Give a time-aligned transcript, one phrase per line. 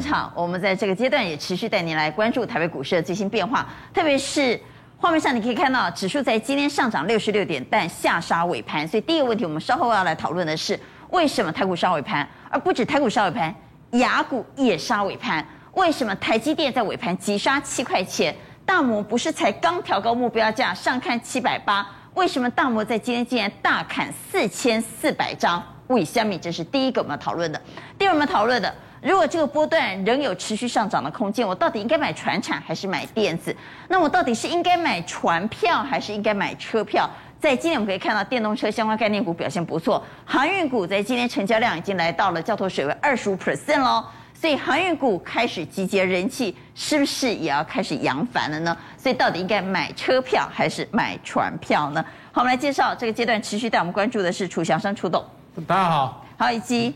[0.00, 4.58] 场，我们在这个阶段也持续带您来关注台北股市的最新变化，特别是
[4.96, 8.86] 画面上你可以看到指数在今天上涨六十六点，但下杀尾盘。
[8.86, 10.78] 所以第一个问题，我们稍后要来讨论的是，
[11.10, 13.54] 为什么台股杀尾盘，而不止台股杀尾盘，
[13.92, 15.46] 雅股也杀尾盘？
[15.74, 18.34] 为什么台积电在尾盘急杀七块钱？
[18.66, 21.86] 大摩不是才刚调高目标价上看七百八？
[22.14, 25.62] 为什么大摩在今天竟然大砍四千四百张？
[25.86, 26.38] 为虾米？
[26.38, 27.60] 这是第一个我们要讨论的。
[27.98, 33.54] 第二我们讨论的，如果这个波段仍有持续上涨的空间，我到底应该买船产还是买电子？
[33.88, 37.08] 那我到底是应该买船票还是应该买车票？
[37.40, 44.04] 在今天我们可以看到电动车相关概念股表现不错，航运股在今天成交量已经来到了交投水位二十五 percent 喽。
[44.34, 48.76] 所以航运股开始集结人气，是不是也要开始扬帆了呢？
[48.96, 52.04] 所以到底应该买车票还是买船票呢？
[52.32, 55.22] 好，我们来介绍这个阶段持续带我们关注的是楚祥生楚董，
[55.66, 56.94] 大家好，好，以及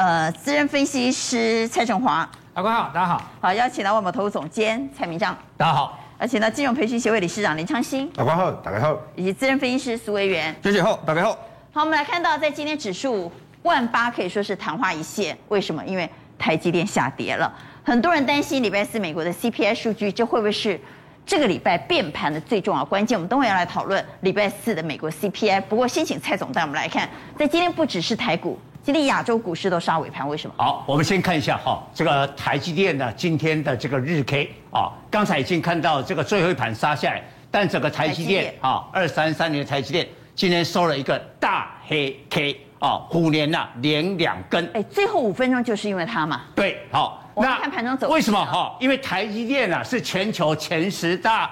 [0.00, 11.32] 呃资深分析师蔡振华，阿官好，大家好，好，邀请到万宝投资总监蔡明章，大家好，而且呢金融培训协会理事长林昌兴，阿官好，大家好，以及资深分析师苏维元，谢谢好，大家好，
[11.74, 15.84] 好，我们来看到在今天指数万八可以说是昙花一现，为什么？
[15.84, 17.52] 因为台积电下跌了，
[17.84, 20.80] 很多人担心礼拜四美国的 CPI 数据，这会不会是
[21.26, 23.18] 这个礼拜变盘的最重要关键？
[23.18, 25.60] 我们等会要来讨论礼拜四的美国 CPI。
[25.68, 27.06] 不过先请蔡总带我们来看，
[27.38, 30.54] 在今天不只是台股，今天亚洲股市都杀尾盘，为什么？
[30.56, 42.58] 好，我们先看一下哈，这个台积电呢，今天的这个日 K 啊，刚才已经看到这个最后一盘杀下来，但整个台积电啊，二三三年的台积电今天收了一个大黑 K。
[42.78, 44.66] 哦，虎年呐、啊，连两根。
[44.72, 46.44] 哎，最后五分钟就是因为它嘛。
[46.54, 47.22] 对，好。
[47.34, 48.08] 我们看盘中走。
[48.08, 48.42] 为什么？
[48.46, 51.50] 哈，因为台积电啊是全球前十大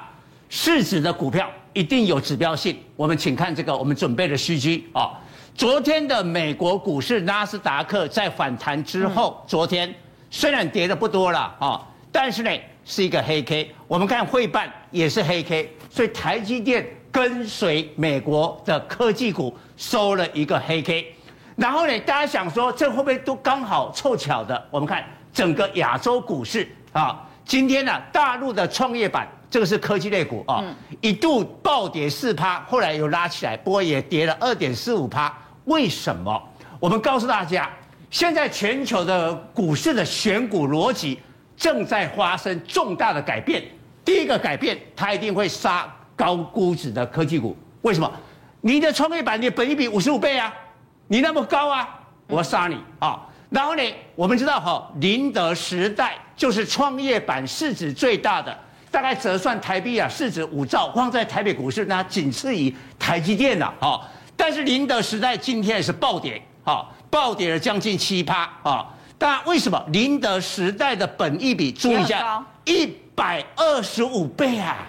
[0.48, 2.78] 市值的股票，一定有指标性。
[2.96, 5.10] 我们请看这个，我们准备的虚据啊。
[5.59, 9.92] 昨天的美国股市纳斯达克在反弹之后，嗯、昨天
[10.30, 12.51] 虽然跌的不多了啊，但是呢
[12.85, 13.68] 是一个黑 K。
[13.89, 21.13] 我们看汇办也是黑 K，所以台积电跟随美国的科技股收了一个黑 K。
[21.57, 24.68] 然后呢，大家想说，这会不会都刚好凑巧的？
[24.70, 30.63] 我们看整个亚洲股市啊，今天呢、啊，大陆的创业板，这个是科技类股啊，
[31.01, 35.36] 一度暴跌四趴，后来又拉起来，不过也跌了二点四五趴。
[35.68, 36.42] 为什么？
[36.80, 37.70] 我们告诉大家，
[38.11, 41.20] 现在全球的股市的选股逻辑
[41.56, 43.62] 正在发生重大的改变。
[44.02, 45.86] 第一个改变，它一定会杀
[46.17, 47.55] 高估值的科技股。
[47.83, 48.11] 为什么？
[48.62, 50.52] 你的创业板，你本益比五十五倍啊。
[51.06, 51.89] 你那么高啊，
[52.27, 53.27] 我杀你啊！
[53.50, 53.83] 然后呢，
[54.14, 58.56] 我们知道哈，宁德时代就是创业板市值最大的，
[58.90, 64.00] 大概折算台币啊，市值五兆，放在台北股市那，仅次于台积电了啊。
[64.38, 68.86] 但是宁德时代今天也是暴跌啊，暴跌了将近七趴啊。
[69.18, 74.86] 当然，为什么宁德时代的本益比注意一下，一百二十五倍啊，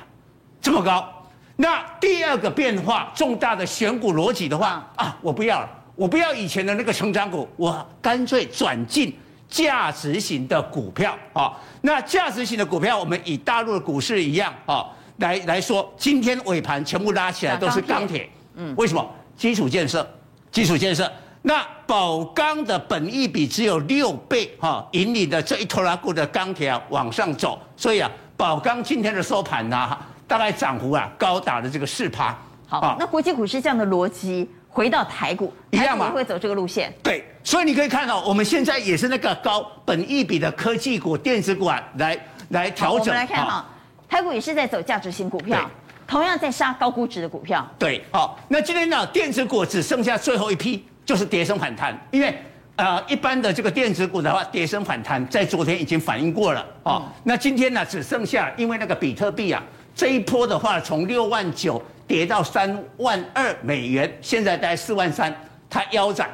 [0.61, 1.11] 这么高？
[1.55, 5.67] 那第二个变化，重大的选股逻辑的话啊，我不要了。
[5.95, 9.13] 我不要以前的那个成长股，我干脆转进
[9.49, 11.51] 价值型的股票啊。
[11.81, 14.85] 那价值型的股票，我们以大陆的股市一样啊，
[15.17, 18.29] 来来说，今天尾盘全部拉起来都是钢铁。
[18.55, 19.05] 嗯，为什么？
[19.39, 20.05] 基础建设，
[20.51, 21.11] 基础建设。
[21.41, 29.97] 那宝钢的本益比只有六倍哈，引领的这一拖拉股的钢铁啊往上走，所以啊，宝钢今天的收盘呢，
[30.27, 32.37] 大概涨幅啊高达了这个四趴。
[32.67, 34.47] 好，那国际股市这样的逻辑。
[34.71, 36.93] 回到台股，台股也会走这个路线。
[37.01, 42.15] 对，所以你可以看到，我们现在也是那个高本益比的科技股、电子股啊，来
[42.49, 42.99] 来调整。
[42.99, 43.65] 我们来看哈，
[44.07, 45.67] 台股也是在走价值型股票，
[46.09, 47.65] 同样在杀高估值的股票。
[47.77, 52.35] 对，好，那今天呢，电子股只剩下最后一批，就是跌升反弹，因为
[52.77, 57.03] 呃，一般的这个电子股的话，跌升反弹在昨天已经反映过了哦。
[57.05, 59.61] 嗯、那今天呢，只剩下因为那个比特币啊，
[59.93, 61.81] 这一波的话，从六万九。
[62.09, 65.31] 跌到三万二美元，现在大概四万三，
[65.69, 66.27] 它腰斩。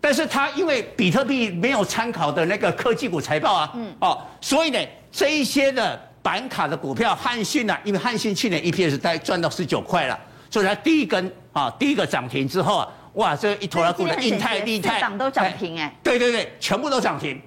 [0.00, 4.78] 但是它因为比特币没有参考的那个科技股财报啊，嗯，哦，所以呢，
[5.12, 17.40] 这一些的板卡的股票，汉信啊，因为汉信去年 EPS 大概赚到十九块了，所以它第一根啊，第一个涨停之后啊，哇，这一坨拉股的印泰、利泰涨都涨停哎，对对对，全部都涨停。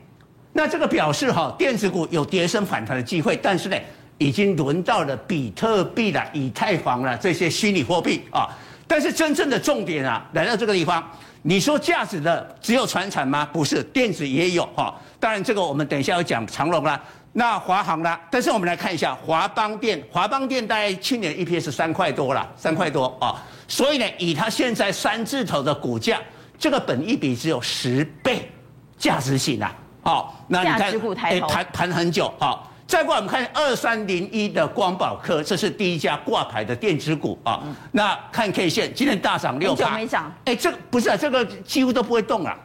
[0.53, 3.77] 那这个表示哈，电子股有跌升反弹的机会，但是呢。
[4.17, 8.47] 已经轮到了比特币了、以太坊了这些虚拟货币啊，
[8.87, 11.05] 但是真正的重点啊，来到这个地方，
[11.41, 13.45] 你说价值的只有传产吗？
[13.51, 14.95] 不是，电子也有哈。
[15.19, 16.97] 当然，这个我们等一下要讲长隆啦，
[17.37, 18.19] 那华航啦。
[18.31, 23.43] 但是我们来看一下华邦电，华邦电大概去年 EPS 三块多了，三块多啊。
[23.67, 26.19] 所以呢，以它现在三字头的股价，
[26.57, 28.49] 这个本益比只有十倍，
[28.97, 29.75] 价值型啊。
[30.01, 32.71] 好，那你看，价值股抬头，盘盘很久，好。
[32.87, 37.59] 再过来，我们看二三零一的光宝科，这是第一家挂牌的电子股啊。
[37.65, 39.89] 嗯、那看 K 线，今天大涨六趴。
[39.97, 40.31] 没涨。
[40.45, 42.55] 哎，这个不是啊，这个几乎都不会动了，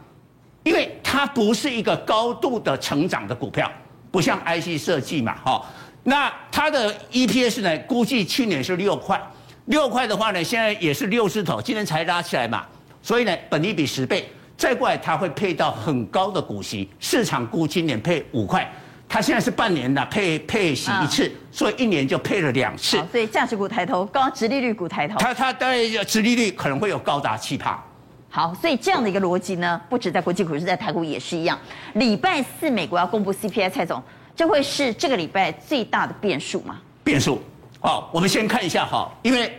[0.61, 3.69] 因为它不是一个高度的成长的股票，
[4.11, 5.65] 不像 IC 设计嘛，哈。
[6.03, 9.21] 那它的 EPS 呢，估计去年是六块，
[9.65, 12.65] 六块的话呢，现在也是六字头，今天才拉起来嘛，
[13.01, 14.29] 所以呢，本利比十倍。
[14.57, 18.69] 再过来，它会配到很高的股息，市场估今年配五块。
[19.09, 22.97] 它现在是半年的配配息一次，所以一年就配了两次。
[23.11, 25.17] 所以价值股抬头，高殖利率股抬头。
[25.19, 27.83] 它它的殖利率可能会有高达七趴。
[28.33, 31.59] 好，所以这样的一个逻辑呢，不止在国际股市，在台股也是一样。
[31.95, 34.01] 礼拜四美国要公布 CPI，蔡总，
[34.33, 36.79] 这会是这个礼拜最大的变数吗？
[37.03, 37.41] 变数。
[37.81, 39.53] 好，我们先看一下哈，因为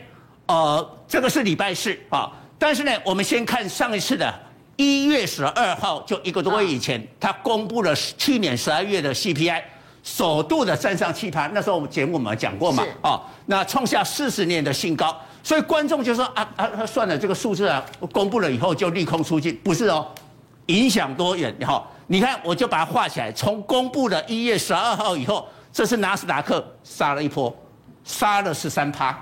[0.46, 4.34] 呃这个是礼拜四啊，但是呢，我们先看上一次的。
[4.76, 9.62] 一月十二号，就一个多月以前，他公布了去年十二月的 CPI，
[10.02, 11.50] 首度的站上七盘。
[11.52, 15.14] 那时候我们节目我们讲过嘛，啊，那创下四十年的新高。
[15.42, 20.06] 所以观众就说啊啊，算了，这个数字啊，公布了以后就利空出尽，不是哦，
[20.66, 21.54] 影响多远？
[21.60, 27.54] 哈，你看，我就把它画起来，从公布的一月十二号以后，这是纳斯达克杀了一波，
[28.04, 29.18] 杀了十三趴。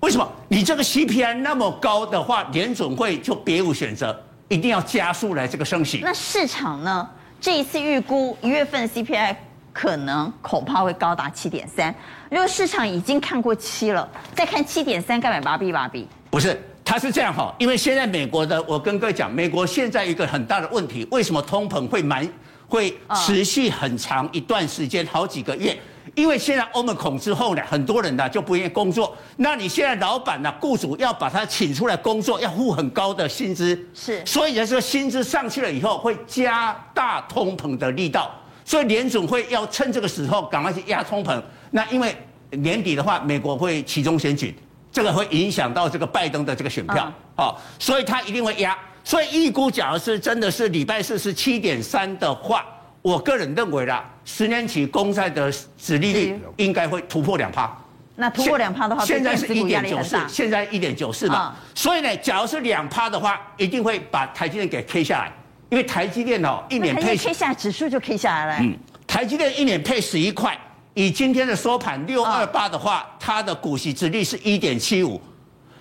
[0.00, 0.26] 为什么？
[0.48, 4.18] 你这个 CPI 那么高的话，联准会就别无选择。
[4.48, 6.00] 一定要加速来这个升息。
[6.02, 7.08] 那市场呢？
[7.40, 9.36] 这一次预估一月份 CPI
[9.72, 11.94] 可能恐怕会高达七点三。
[12.30, 16.06] 如果市场已经看过七了，再看七点三，该买拔币拔币。
[16.30, 22.26] 不是，它是这样哈，因为现在美国的，我跟各位讲，美国现在一个很大的问题，为什么通膨会蛮
[22.68, 25.76] 会持续很长一段时间，好几个月？
[26.14, 29.16] 因为现在欧盟恐之后呢，很多人呢就不愿意工作。
[29.36, 34.24] 那你现在老板呢，雇主要把他请出来工作，要付很高的薪资，是。
[34.24, 38.30] 所以呢，这个薪资上去了以后，会加大通膨的力道。
[38.64, 41.42] 所以联总会要趁这个时候赶快去压通膨。
[41.70, 42.16] 那因为
[42.50, 44.54] 年底的话，美国会期中选举，
[44.90, 48.76] 这个会影响到这个拜登的这个选票，好、嗯，所以他一定会压。
[49.02, 52.64] 所以预估，假如是真的是礼拜四是七点三的话。
[53.02, 57.74] 我个人认为啦，十年期公债的殖利率应该会突破两趴。
[58.14, 61.56] 那突破两趴的话，现在是一点九四，现在一点九四嘛。
[61.74, 65.32] 所以呢，假如是两趴的话，一定会把台积电给 K 下来，
[65.70, 68.58] 因为台积电哦，一年配 K 下来指数就 K 下来了。
[68.60, 68.76] 嗯，
[69.06, 70.54] 台积电一年配十一块，
[71.00, 75.18] 以今天的收盘六二八的话，它的股息殖利率是一点七五。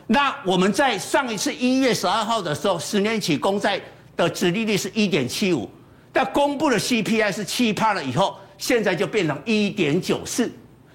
[0.07, 3.81] 那我们在上一次一月十二号的时候，十年期公债
[4.15, 5.69] 的殖利率是一点七五。
[6.13, 10.49] 那公布的 CPI 是七趴了以后，现在就变成一点九四。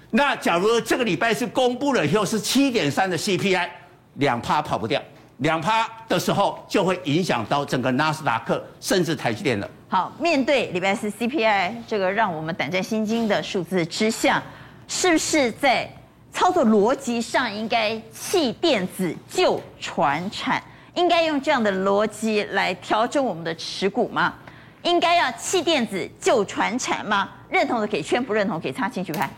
[0.09, 3.69] 那假如这个礼拜是公布了以后是七点三的 CPI，
[4.15, 4.99] 两趴跑不掉，
[5.37, 9.69] 两趴的时候就会影响到整个纳斯达克甚至台积电了。
[9.87, 14.41] 好，面对礼拜四 CPI 这个让我们胆战心惊的数字之下，
[14.87, 15.87] 是不是在
[16.33, 20.61] 操作逻辑上应该弃电子救船产？
[20.95, 24.33] 应该用这样的逻辑来调整我们的持股吗？
[24.81, 27.29] 应该要弃电子救船产吗？
[27.47, 29.29] 认同的给圈，不认同给叉，请举牌。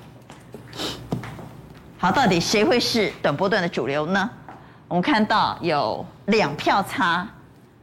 [1.97, 4.29] 好，到底谁会是短波段的主流呢？
[4.87, 7.27] 我们看到有两票叉，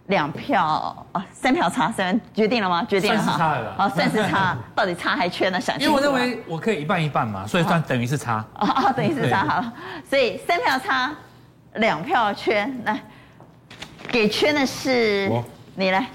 [0.07, 2.85] 两票啊，三票差，三决定了吗？
[2.85, 3.25] 决定了哈。
[3.25, 3.75] 算是叉了。
[3.77, 5.61] 好，算是差， 到底差还圈呢？
[5.61, 5.79] 想。
[5.79, 8.45] 因为我认为我可以一半一半嘛，所以算等于是差。
[8.59, 9.73] 哦哦，等于是差好了。
[10.09, 11.11] 所以三票差，
[11.75, 13.01] 两票圈，来
[14.09, 15.31] 给圈的是
[15.75, 16.07] 你来。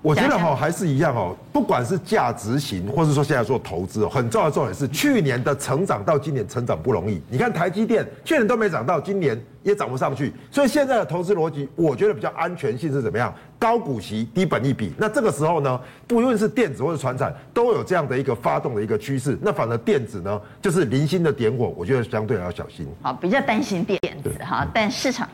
[0.00, 7.20] 我觉得哈还是一样哦，不管是价值型，或是说现在做投资哦，很重要的重点是去年的成长到今年成长不容易。
[7.28, 13.34] 你看台积电去年都没涨到，今年也涨不上去，所以现在的投资逻辑，我觉得比较安全性是怎么样？
[13.58, 14.92] 高股息、低本益比。
[14.96, 19.36] 那这个时候呢，不论是电子或者船产，都有这样的一个发动的一个趋势。
[19.42, 22.86] 那反而电子呢，就是零星的点火，我觉得相对要小心。
[23.02, 25.28] 好，比较担心电子哈，但市场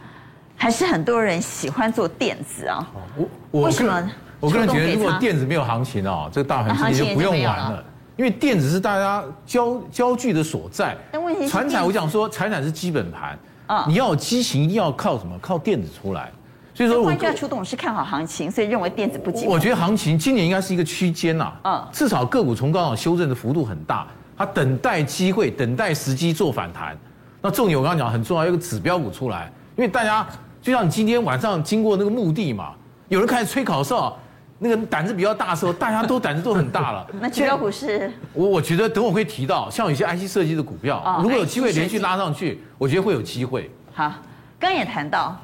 [0.57, 2.91] 还是很多人喜欢做电子啊。
[3.15, 4.11] 我我为什么？
[4.45, 7.83] 我个人觉得，如果电子没有行情哦，这个大盘直接就不用玩了。
[8.17, 10.97] 因为电子是大家焦焦聚的所在。
[11.11, 13.37] 但问题是，传产我讲说，传产是基本盘
[13.67, 15.37] 啊，你要有激情，一定要靠什么？
[15.41, 16.31] 靠电子出来。
[16.75, 19.47] 所以说，我换句话说，董是看好行情，所以认为电子不急。
[19.47, 24.07] 我觉得行情今年应该是一个区间呐，嗯，至少个股从高档修正的幅度很大，
[24.39, 26.97] 它等待机会，等待时机做反弹。
[27.43, 30.25] 那重点我刚刚讲很重要，一个指标股出来，因为大家
[30.63, 32.75] 就像你今天晚上经过那个墓地嘛，
[33.09, 34.17] 有人开始吹口哨。
[34.65, 37.07] 那个胆子比较大的时候，大家都胆子都很大了。
[37.21, 38.11] 那指标股是？
[38.33, 43.71] 我我觉得等我会提到，像有些 IC 设计的股票，哦、如果有机会连续拉上去，我觉得会有机会。
[43.93, 44.11] 好，
[44.59, 45.39] 刚也谈到，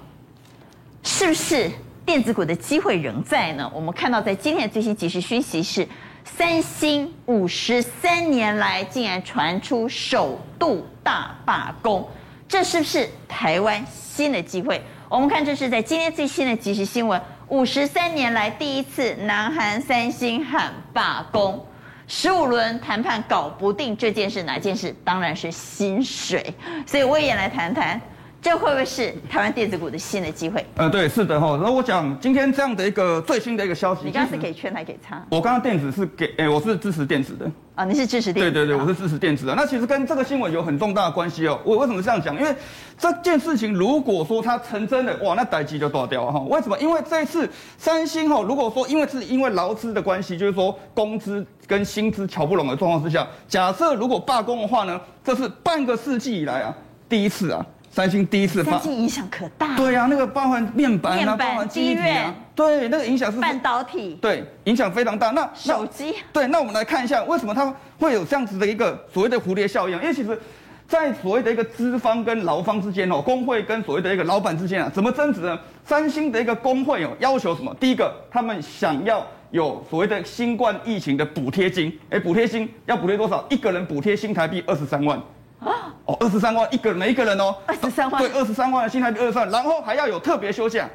[1.03, 1.71] 是不是
[2.07, 3.71] 电子股的机会仍在呢？
[3.75, 5.87] 我们看到在今天的最新即时讯息是，
[6.25, 12.09] 三星五十三年来竟然传出首度大罢工，
[12.49, 14.81] 这是不是台湾新的机会？
[15.11, 21.67] 我们看这是在今天最新的即时新闻，五十三年来第一次南韩三星喊罢工。
[22.07, 24.95] 十五轮谈判搞不定这件事，哪件事？
[25.05, 26.55] 当然是薪水。
[26.87, 28.01] 所以我也来谈谈，
[28.43, 30.65] 这会不会是台湾电子股的新的机会？
[30.77, 31.59] 呃，对，是的哈。
[31.59, 35.23] 然后我讲今天这样的一个最新的一个消息，你刚刚是给圈还给叉？
[35.31, 37.51] 我刚刚电子是给，哎、欸，我是支持电子的。
[37.75, 38.51] 啊，你是支持电子？
[38.51, 39.55] 对对对，我是支持电子的。
[39.55, 41.61] 那其实跟这个新闻有很重大的关系哦。
[41.65, 42.35] 我为什么这样讲？
[42.35, 42.55] 因为
[42.97, 46.41] 这件事情如果说它成真的，哇，那代志就大掉了哈。
[46.49, 46.79] 为什么？
[46.79, 56.75] 因为这一次三星哈，如果说因为是因为劳资的关系，就是说工资跟薪资乔不拢的状况之下，假设如果罢工的话呢，这是半个世纪以来啊
[57.07, 57.65] 第一次啊。
[57.91, 59.77] 三星第一次发，三星影响可大。
[59.77, 65.31] 对呀、啊，那个包含面板啊，包含记忆体啊，对，那个影响是半导体，对，影响非常大。
[65.31, 69.97] 那手机，对，那我们来看一下，为什么它会有这样子的一个所谓的蝴蝶效应？
[69.97, 70.39] 因为其实，
[70.87, 75.59] 在所谓的一个资方跟劳方之间哦，工会跟所谓的一个老板之间啊，怎么争执呢？
[75.85, 77.75] 三星的一个工会哦，要求什么？
[77.81, 83.45] 第一个，他们想要有所谓的新冠疫情的补贴金，哎，补贴金要补贴多少？
[83.51, 85.21] 一个人补贴新台币二十三万。
[85.61, 90.89] 啊哦，二十三万一个人，每一个人哦，二十三万，对，二十三万的新台币二十然后还要有特别休假，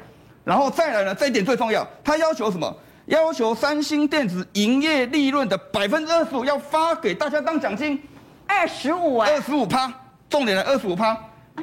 [0.44, 2.76] 然后再来呢，这一点最重要，他要求什么？
[3.06, 8.02] 要求三星电子营业利润的百分之二十五要发给大家当奖金，
[8.48, 9.88] 二十五啊，二十五趴，
[10.28, 11.16] 重点的二十五趴，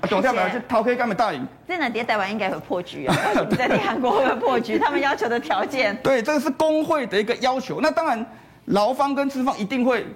[0.07, 1.45] 总下来就掏开干嘛大赢？
[1.67, 3.15] 在哪跌台湾应该会破局啊？
[3.57, 4.79] 在韩国会破局？
[4.83, 8.25] 他们要求的条件，对，这个是工会的一个要求，那当然
[8.67, 10.07] 劳方跟资方一定会。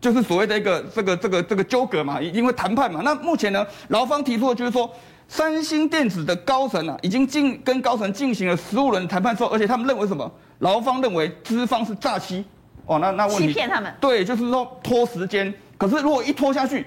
[0.00, 3.00] 就是所谓的一个这个这个这个纠葛嘛，因为谈判嘛。
[3.04, 4.88] 那目前呢，劳方提出的就是说，
[5.26, 10.30] 三星电子的高层啊，已经进跟高层进行了十五轮谈判之后，而且他们认为什么？
[10.60, 12.44] 劳方认为资方是诈欺，
[12.86, 13.92] 哦，那那问题欺骗他们。
[14.00, 15.52] 对，就是说拖时间。
[15.76, 16.84] 可是如果一拖下去，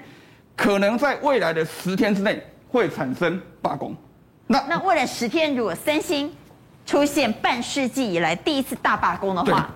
[0.56, 3.94] 可能在未来的十天之内会产生罢工。
[4.46, 6.30] 那那未来十天，如果三星
[6.84, 9.70] 出现半世纪以来第一次大罢工的话？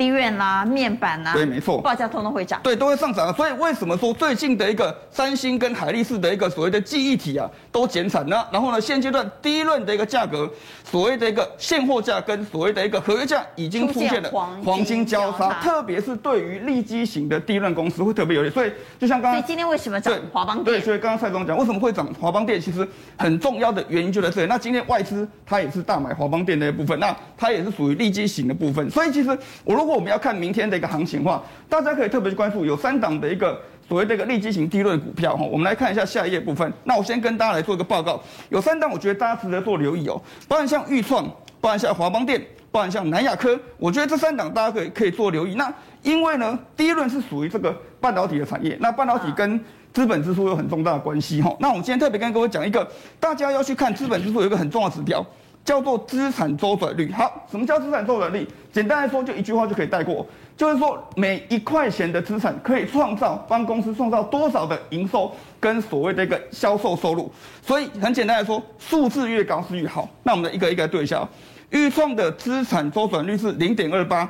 [0.00, 3.30] 低院啦，面板啦，对，没错，报价通通会涨，对，都会上涨。
[3.34, 8.42] 所以为什么说最近的一个三星跟海力士的一个所谓的记忆体啊，都减产呢？
[8.50, 10.50] 然后呢，现阶段第一轮的一个价格，
[10.82, 14.30] 所谓的一个现货价跟所谓的一个合约价已经出现了
[14.64, 18.48] 黄金交叉，特别是对于利基型的第一轮公司会特别有利。
[18.48, 20.64] 所以就像刚刚，所以今天为什么涨华邦？
[20.64, 22.88] 对，所以刚刚蔡总讲为什么会涨华邦电，其实
[23.18, 24.46] 很重要的原因就在这里。
[24.46, 28.90] 那今天外资它也是大买华邦电的一部分，那它也是属于利基型的部分。
[28.90, 30.70] 所以其实我如果我们要看明天。
[30.70, 35.44] 的一个行情话，大家可以特别去关注有三档的一个所谓的一个利基型低润股票哈。
[35.44, 36.72] 我们来看一下下一页部分。
[36.84, 41.24] 那我先跟大家来做一个报告，有三档我觉得大家值得做留意哦，包含像钰创，
[41.60, 45.56] 包含像华邦电，包含像南亚科，我觉得这三档大家可以可以做留意。
[45.56, 49.58] 那因为呢，第一轮是属于这个半导体的产业，那半导体跟
[49.92, 51.52] 资本支出有很重大的关系哈。
[51.58, 52.86] 那我们今天特别跟各位讲一个，
[53.18, 55.24] 大家要去看资本支出有一个很重要的指标。
[55.64, 57.12] 叫做资产周转率。
[57.12, 58.46] 好，什么叫资产周转率？
[58.72, 60.26] 简单来说，就一句话就可以带过，
[60.56, 67.30] 就是说每一块钱的资产可以创造帮公司创造多少的营收跟所谓的一个销售收入。
[67.62, 70.08] 所以很简单来说，数字越高是越好。
[70.22, 71.28] 那我们的一个一个来对一下，
[71.70, 74.28] 钰创的资产周转率是零点二八，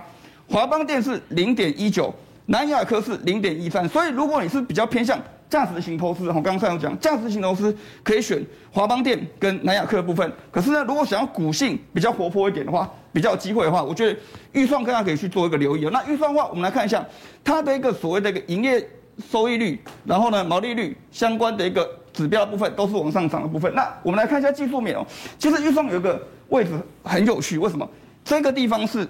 [0.48, 2.14] 华邦电是零点一九，
[2.46, 3.88] 南亚科是零点一三。
[3.88, 5.18] 所以如果你是比较偏向。
[5.50, 8.40] 价值型投资，我刚刚上有讲，价值型投资可以选
[8.70, 10.32] 华邦电跟南亚克的部分。
[10.52, 14.16] 可是呢，如果想要股性比较活泼一点的话，比较有机会的话，我觉得
[14.52, 15.88] 预算大家可以去做一个留意。
[15.92, 17.04] 那预算的话，我们来看一下
[17.42, 18.88] 它的一个所谓的一个营业
[19.28, 23.74] 收益率，然后呢，毛利率相关的一个指标部分都是往上涨的部分。
[23.74, 25.04] 那我们来看一下技术面哦，
[25.36, 26.70] 其实预算有一个位置
[27.02, 27.88] 很有趣，为什么？
[28.24, 29.04] 这个地方是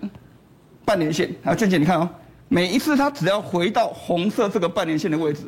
[0.87, 2.09] 半年线，啊，娟姐你看哦，
[2.49, 5.42] 每一次它只要回到红色这个半年线的位置。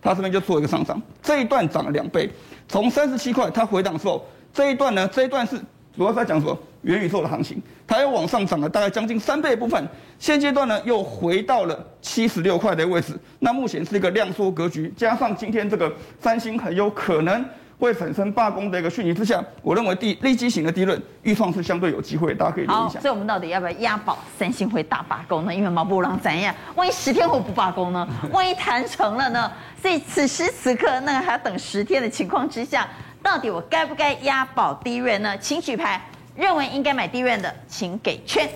[0.00, 2.30] 它这边就做一个上涨，这一段涨了两倍，
[2.68, 5.56] 从三十七块它回档的时候，这一段呢，这一段是
[5.96, 6.58] 主要是在讲什么？
[6.82, 9.88] 元宇宙的行情，它又往上涨了大概将近三倍部分，
[10.18, 17.44] 现阶段呢又回到了七十六块的位置，那目前是一个量缩格局，加上今天这个三星很有可能。
[17.78, 22.98] 会产生罢工的一个讯息之下，我认为第利基型的低润预创是相对有机会，大家可以留意一下。
[22.98, 25.54] 所以我们到底要不要押宝三星会大罢工呢？
[25.54, 26.52] 因为毛不让怎样？
[26.74, 28.08] 万一十天后不罢工呢？
[28.32, 29.50] 万一谈成了呢？
[29.80, 32.88] 所以此时此刻，那个还要等十天的情况之下，
[33.22, 35.38] 到底我该不该押宝低润呢？
[35.38, 36.02] 请举牌，
[36.34, 38.48] 认为应该买低润的，请给圈。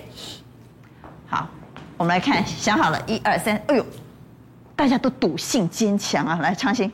[1.27, 1.47] 好，
[1.95, 3.85] 我们来看，想好了，一二三，哎呦，
[4.75, 6.39] 大家都赌性坚强啊！
[6.41, 6.91] 来，昌兴。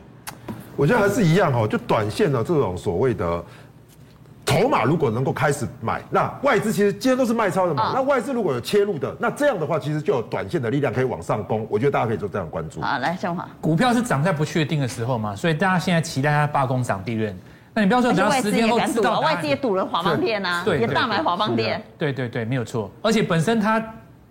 [0.79, 3.43] 我觉得还是一样哈，就短线的这种所谓的
[4.45, 7.91] 筹码如果能够开始买，那外资其实今天都是卖超的嘛。
[7.93, 11.67] 那外资如果有切入的，那这样的话其实就有短线的力量可以往上攻。
[11.69, 12.79] 我觉得大家可以做这样关注。
[12.79, 17.37] 好，来向华，股票是涨在不确定的时候嘛，所以大家现在期待它罢工涨利润。
[17.73, 21.83] 那你不要说等到十天后知道，外资也赌了华邦电啊，也大买华邦电。
[21.97, 22.89] 对对对，没有错。
[23.01, 23.83] 而且本身它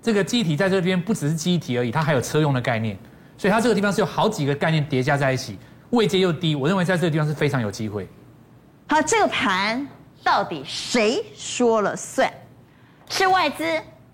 [0.02, 2.96] 这个记忆体在这边不只是记忆体而已，它还有车用的概念，
[3.36, 5.56] 所以它这个地方是有好几个概念叠加在一起，
[5.90, 8.08] 位阶又低，我认为在这个地方是非常有机会。
[8.88, 9.86] 好，这个盘。
[10.24, 12.30] 到底谁说了算？
[13.08, 13.64] 是外资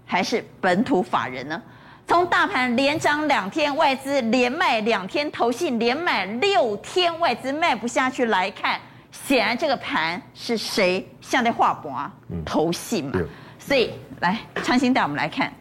[0.05, 1.61] 还是本土法人呢？
[2.07, 8.79] 从大盘连涨两天，外资连卖两天，投信连买六天，外资卖不下去来看，
[9.11, 12.13] 显然这个盘是谁像在画板？
[12.45, 13.13] 投信嘛。
[13.15, 13.27] 嗯、
[13.59, 13.91] 所以
[14.21, 15.53] 来昌兴带我们来看，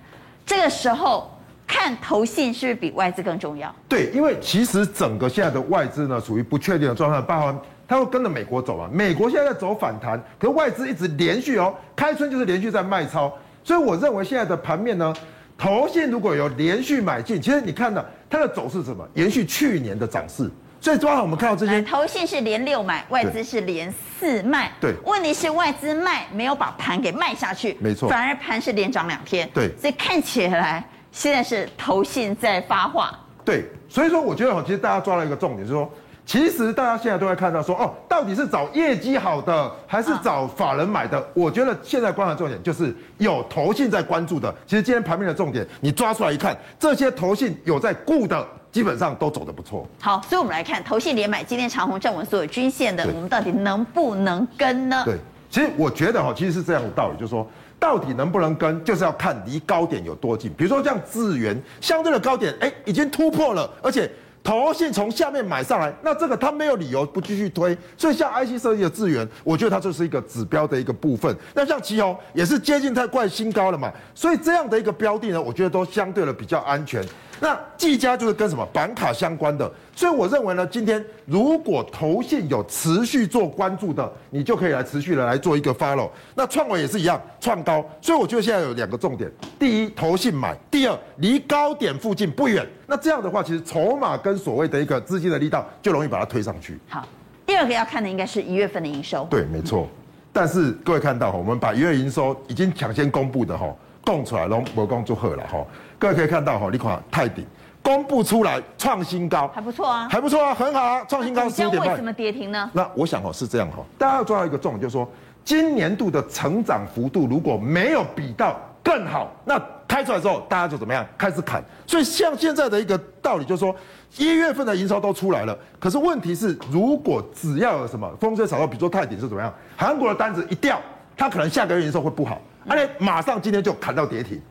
[0.45, 1.32] 这个时候
[1.73, 3.73] 看投信是不是比外资更重要？
[3.89, 7.59] 对，因为其实整个现在的外资呢，属于不确定的状态，包含。
[7.85, 15.13] 它会跟着美国走啊，美国现在在走反弹，可是外资一直连续哦，开春就是连续在卖超，所以我认为现在的盘面呢，
[15.57, 19.05] 投信如果有连续买进，其实你看到它的走势是什么？
[19.15, 20.49] 延续去年的涨势，
[20.79, 30.83] 所以刚好我们看到这些投信是连六买，外资是连四卖，对，问题是外资卖没有把盘给卖下去，没错，反而盘是连涨两天，对，所以看起来
[31.13, 35.89] 现在是投信在发话，对，所以说我觉得其实大家抓了一个重点，就是说。
[36.25, 41.19] 其实大家现在都会看到说，哦，到底是找业绩好的，还是找法人买的？
[41.19, 44.49] 啊、我觉得现在观察重点就是有投信在关注的。
[44.65, 49.85] 其实今天盘面的重点，你抓出来一看，这些投信有在顾的，基本上都走得不错。
[49.99, 55.01] 好，所以我们来看投信连买，今天长虹站稳所有均线的，我们到底能不能跟呢？
[55.03, 55.17] 对，
[55.49, 57.45] 其实我觉得哈，其实是这样的道理，就是说，
[57.83, 60.49] 到底能不能跟，就是要看离高点有多近。
[60.53, 64.09] 比如说像智原，相对的高点，哎，已经突破了，而且。
[64.45, 71.33] 头线从下面买上来，那这个它没有理由不继续推，所以像 IC 设计的智原，我觉得它就是一个指标的一个部分。
[71.53, 77.01] 那像奇隆也是接近太快新高了嘛，所以这样的一个标的呢，我觉得都相对的比较安全。
[77.43, 86.09] 那技嘉就是跟什么板卡相关的，所以我认为呢，今天如果投信有持续做关注的，你就可以来持续的来做一个 follow。
[86.35, 89.29] 那创维也是一样创高，所以我觉得现在有两个重点：
[89.59, 92.65] 第一，投信买；第二，离高点附近不远。
[92.87, 96.79] 那这样的话，其实筹码跟所谓的一个资金的力道就容易把它推上去。
[96.87, 97.05] 好，
[97.45, 99.27] 第二个要看的应该是一月份的营收。
[99.29, 99.89] 对，没错。
[100.31, 103.67] 但是各位看到我们把一月营收已经抢先公布的哈，
[104.05, 105.61] 供出来，然后我公祝贺了哈。
[106.03, 107.45] 各位可以看到哈，你看泰鼎
[107.81, 111.91] 公布出来创新高，还不错啊，还不错啊，很好啊，创新高十五点半。
[111.91, 112.69] 为什么跌停呢？
[112.73, 115.09] 那我想哦是这样哈，大家要抓到一个重点，就是说
[115.45, 121.63] 今年度的成长幅度如果没有比到更好，那开出来之后大家就怎么样开始砍。
[121.87, 123.73] 所以像现在的一个道理就是说，
[124.17, 130.81] 一月份的营收都出来了，可是问题是如果只要有什么风吹草动，比如说泰鼎是怎么样，韩国的单子一掉，
[131.15, 134.41] 它可能下个月营收会不好，而且马上今天就砍到跌停。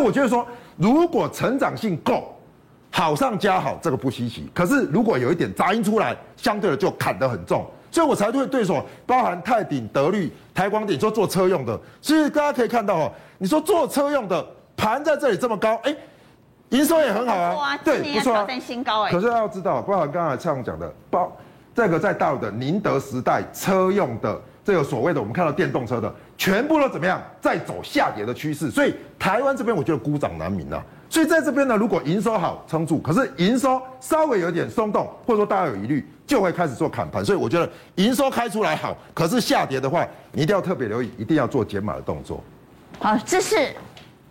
[0.00, 2.34] 以我觉得说，如果成长性够，
[2.90, 4.50] 好上加好，这个不稀奇。
[4.54, 7.64] 可是如果有一点杂音出来，相对的就砍得很重。
[7.92, 11.78] 所以我才会对手包含泰鼎、德律、台光鼎，说做车用的。
[12.00, 15.94] 所以大家可以看到哦，你说做车用的盘在这里这么高，哎，
[16.68, 19.10] 营收也很好啊，对，不错啊，新高哎。
[19.10, 21.32] 可是大家要知道，包含刚才蔡总讲的，包
[21.74, 24.40] 这个在大陆的宁德时代车用的。
[24.62, 30.82] 这个所谓的我们看到电动车的，全部都怎么样，在走下跌的趋势，所以台湾这边我觉得孤掌难鸣啊。
[31.10, 37.22] 所以在这边呢，如果营收好撑住，可是营收稍微有点松动，或者说大家有疑虑，就会开始做砍盘。
[37.22, 42.42] 所以我觉得营收开出来好，可是下跌的话，你一定要特别留意，一定要做减码的动作。
[42.98, 43.74] 好，这是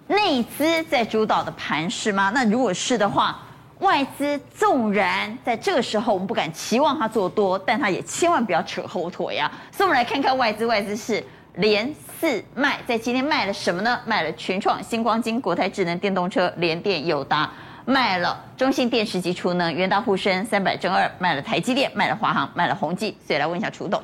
[0.08, 2.32] 内资在主导的盘势吗？
[2.34, 3.40] 那如果是的话。
[3.80, 9.50] 外资纵然在这个时候，我们不敢期望它做多，但它也千万不要扯后腿呀。
[9.72, 11.24] 所以，我们来看看外资，外资是
[11.60, 14.00] 连四卖，在今天卖了什么呢？
[14.06, 17.52] 卖了群创、新光金、国泰智能电动车、联电、友达，
[17.84, 23.14] 卖了中兴电、时级储能、元大护身、三百正二，卖了台积电，卖了华航，卖了宏基。
[23.28, 24.02] 所以来问一下楚董，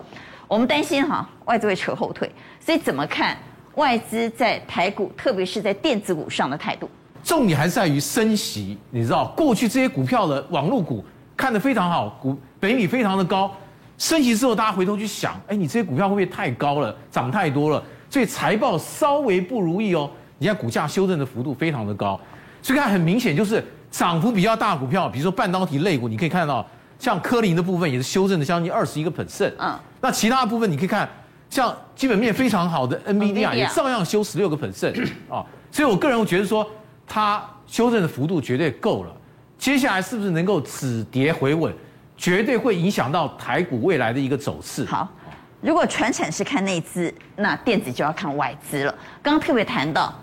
[0.49, 3.37] 我们担心哈外资会扯后腿，所以怎么看
[3.75, 6.89] 外资在台股，特别是在电子股上的态度？
[7.23, 11.05] 重点还是在于升息，你知道，过去这些股票的网络股
[11.37, 13.49] 看得非常好，股本益比非常的高，
[13.97, 20.09] 升息之后，大家回头去想，哎，你这些股票会不会太高了，涨太多了，所以财报稍微不如意哦。
[20.37, 22.19] 你看股价修正的幅度非常的高，
[22.61, 26.65] 所以看很明显就是涨幅比较大的股票，比如说半导体类股，你可以看到
[26.99, 31.09] 像科林的部分也是修正的将近二十一个 percent，嗯，那其他部分你可以看
[31.49, 36.67] 像基本面非常好的 NVIDIA 也照样修十六个 percent 啊， 所以我个人我觉得说。
[37.07, 39.15] 它修正的幅度绝对够了。
[39.59, 41.71] 接下来是不是能够止跌回稳，
[42.17, 44.85] 绝对会影响到台股未来的一个走势。
[44.85, 45.07] 好，
[45.61, 48.95] 如果传产是看内资，那电子就要看外资了。
[49.21, 50.13] 刚刚特别谈到，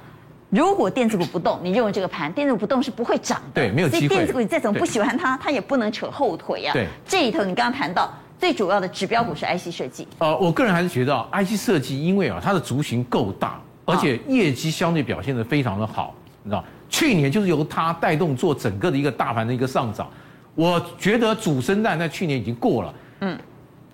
[0.50, 3.62] 如果电子股不动，你认为这个盘电子股不动是不会涨的。
[3.62, 4.08] 对，没有机会。
[4.08, 6.72] 所以电子股你再怎么不喜欢它，它也不能扯后腿啊。
[6.72, 10.08] 对，这里头你刚刚谈到最主要的指标股是 IC 设计。
[10.18, 16.64] 呃，我个人还是觉得 IC 设计，因为啊它的族群够大，而且业绩相对表现的非常的好，你知道。
[16.88, 20.10] 去年就是由它带动做整个的一个大盘的一个上涨，
[20.54, 23.38] 我觉得主升段在去年已经过了，嗯，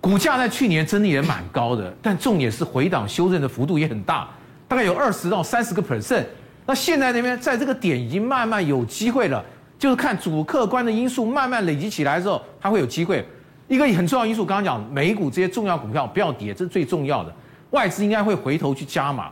[0.01, 4.29] 股价在去年真的也蛮高的，但重点是回档修正的幅度也很大，
[4.67, 6.25] 大概有二十到三十个 percent。
[6.67, 9.45] 那现在那边在这个点已经慢慢有机会了，
[9.79, 13.27] 就是看主客观的因素慢慢累积起来之后，它会有机会。
[13.69, 17.33] 一个很重要因素，刚刚讲美股这些重要股票不要跌，这是最重要的，
[17.71, 19.31] 外资应该会回头去加码。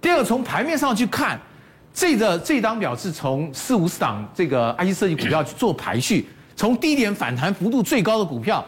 [0.00, 1.38] 第二个，从盘面上去看。
[1.90, 8.64] 这个这张表是从四五十档这个 IC 设计股票去做排序，从低点反弹幅度最高的股票，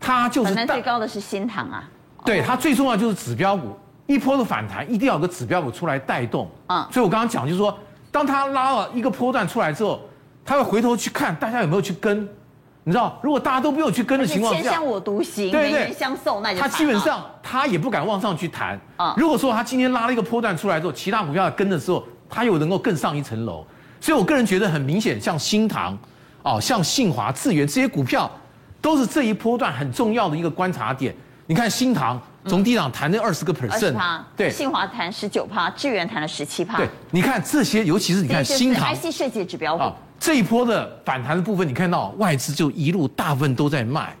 [0.00, 1.88] 它就是反弹最高的是新塘啊。
[2.24, 6.50] 对，它最重要就是指标股，一波的反弹一定要有个指标股出来带动。
[6.66, 7.72] 嗯，所以我刚刚讲就是说，
[8.10, 10.00] 当它拉了一个波段出来之后，
[10.44, 12.28] 它会回头去看大家有没有去跟，
[12.82, 18.76] 你知道，如果大家都没有去跟的情况下，千香我独行，对对，相送，那就它基本上它也不敢往上去弹。
[18.96, 22.04] 啊，如果说它今天拉了一个波段出来之后，其他股票跟的时候。
[22.30, 23.64] 它又能够更上一层楼，
[24.02, 25.96] 所以我个人觉得很明显，像新唐，
[26.42, 28.30] 哦，像信华、智源这些股票，
[28.80, 31.14] 都是这一波段很重要的一个观察点。
[31.46, 33.96] 你看新唐从低档弹那二十个 percent，
[34.36, 36.76] 对，信华弹十九趴，智源弹了十七趴。
[36.76, 39.84] 对，你看这些，尤其是你看新唐 IC 设计指标股，
[40.18, 44.14] 这一波的反弹的部分，你看到外资就一路大部分都在卖，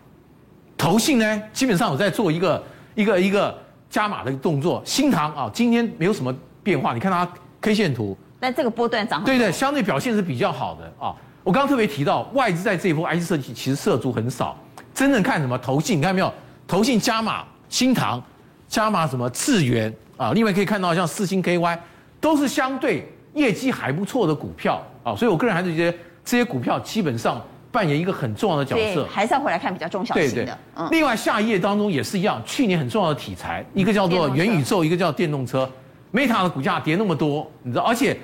[0.76, 3.56] 投信呢基本上我在做一个一个一个
[3.90, 4.82] 加码的动作。
[4.84, 7.28] 新唐啊，今天没有什么变化，你看它。
[7.60, 11.12] K 线图，但这个波段涨，对对，相对表现是比较好的啊。
[11.48, 14.54] 我刚刚特别提到，外资在这一波 IC 设计其实涉足很少，
[14.92, 16.30] 真正看什么投信，你看没有？
[16.66, 18.22] 投信加码新唐，
[18.68, 20.32] 加码什么智原啊？
[20.34, 21.78] 另外可以看到像四星 KY，
[22.20, 25.16] 都是相对业绩还不错的股票啊。
[25.16, 29.06] 所以我个人还是觉得这些股票基本上扮演一个很重要的角色。
[29.10, 30.34] 还是要回来看比较中小型的。
[30.34, 30.54] 对对。
[30.76, 30.86] 嗯。
[30.90, 35.66] 另外下一页当中也是一样，去年很重要的题材，一个叫做元宇宙，一个叫电动车。
[36.12, 38.14] Meta 的股价跌那么多，你知道，而且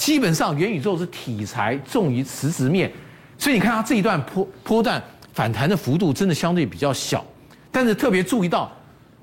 [0.00, 2.90] 基本上元宇宙是题材重于实质面，
[3.36, 5.00] 所以你看它这一段波波段
[5.34, 7.22] 反弹的幅度真的相对比较小，
[7.70, 8.72] 但是特别注意到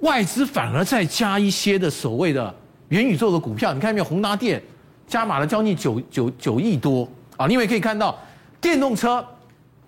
[0.01, 2.53] 外资反而在加一些的所谓的
[2.89, 4.61] 元宇宙的股票，你看没有宏达电
[5.07, 7.47] 加码了将近九九九亿多啊？
[7.47, 8.15] 另外可以看到
[8.61, 9.25] 电动车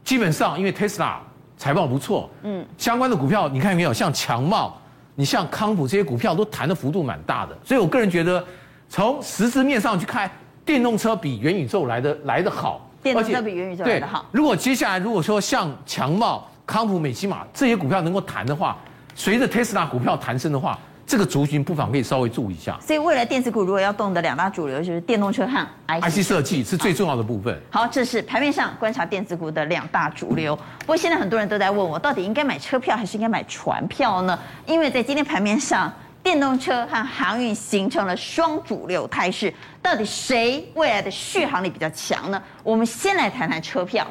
[0.04, 1.18] 基本上因为 Tesla
[1.56, 4.76] 财报不错，嗯，相关的股票你看有没有像强茂。
[5.14, 8.42] 你像康普这些股票都弹的幅度蛮大的，所以我个人觉得，
[8.88, 10.32] 从实质面上去看，
[10.70, 14.24] 电动车比元宇宙来的来的好，电动车比元宇宙来的好。
[14.32, 18.78] 如果接下来如果说像强茂、康普、美琪玛这些股票能够弹的话，
[19.16, 20.78] 随着 Tesla 股票弹升的话。
[21.08, 22.78] 这个族群不妨可以稍微注意一下。
[22.80, 27.60] 所以未来电子股如果要动的两大主流就是电动车和 IC 设计是最重要的部分。
[27.72, 30.56] 好，这是盘面上观察电子股的两大主流。
[30.56, 34.38] 不过现在很多人都在问我，到底应该买车票还是应该买船票呢？
[34.68, 35.92] 因为在今天盘面上，
[36.30, 42.40] 电动车和航运形成了双主流态势，到底谁未来的续航力比较强呢？
[42.62, 44.06] 我们先来谈谈车票，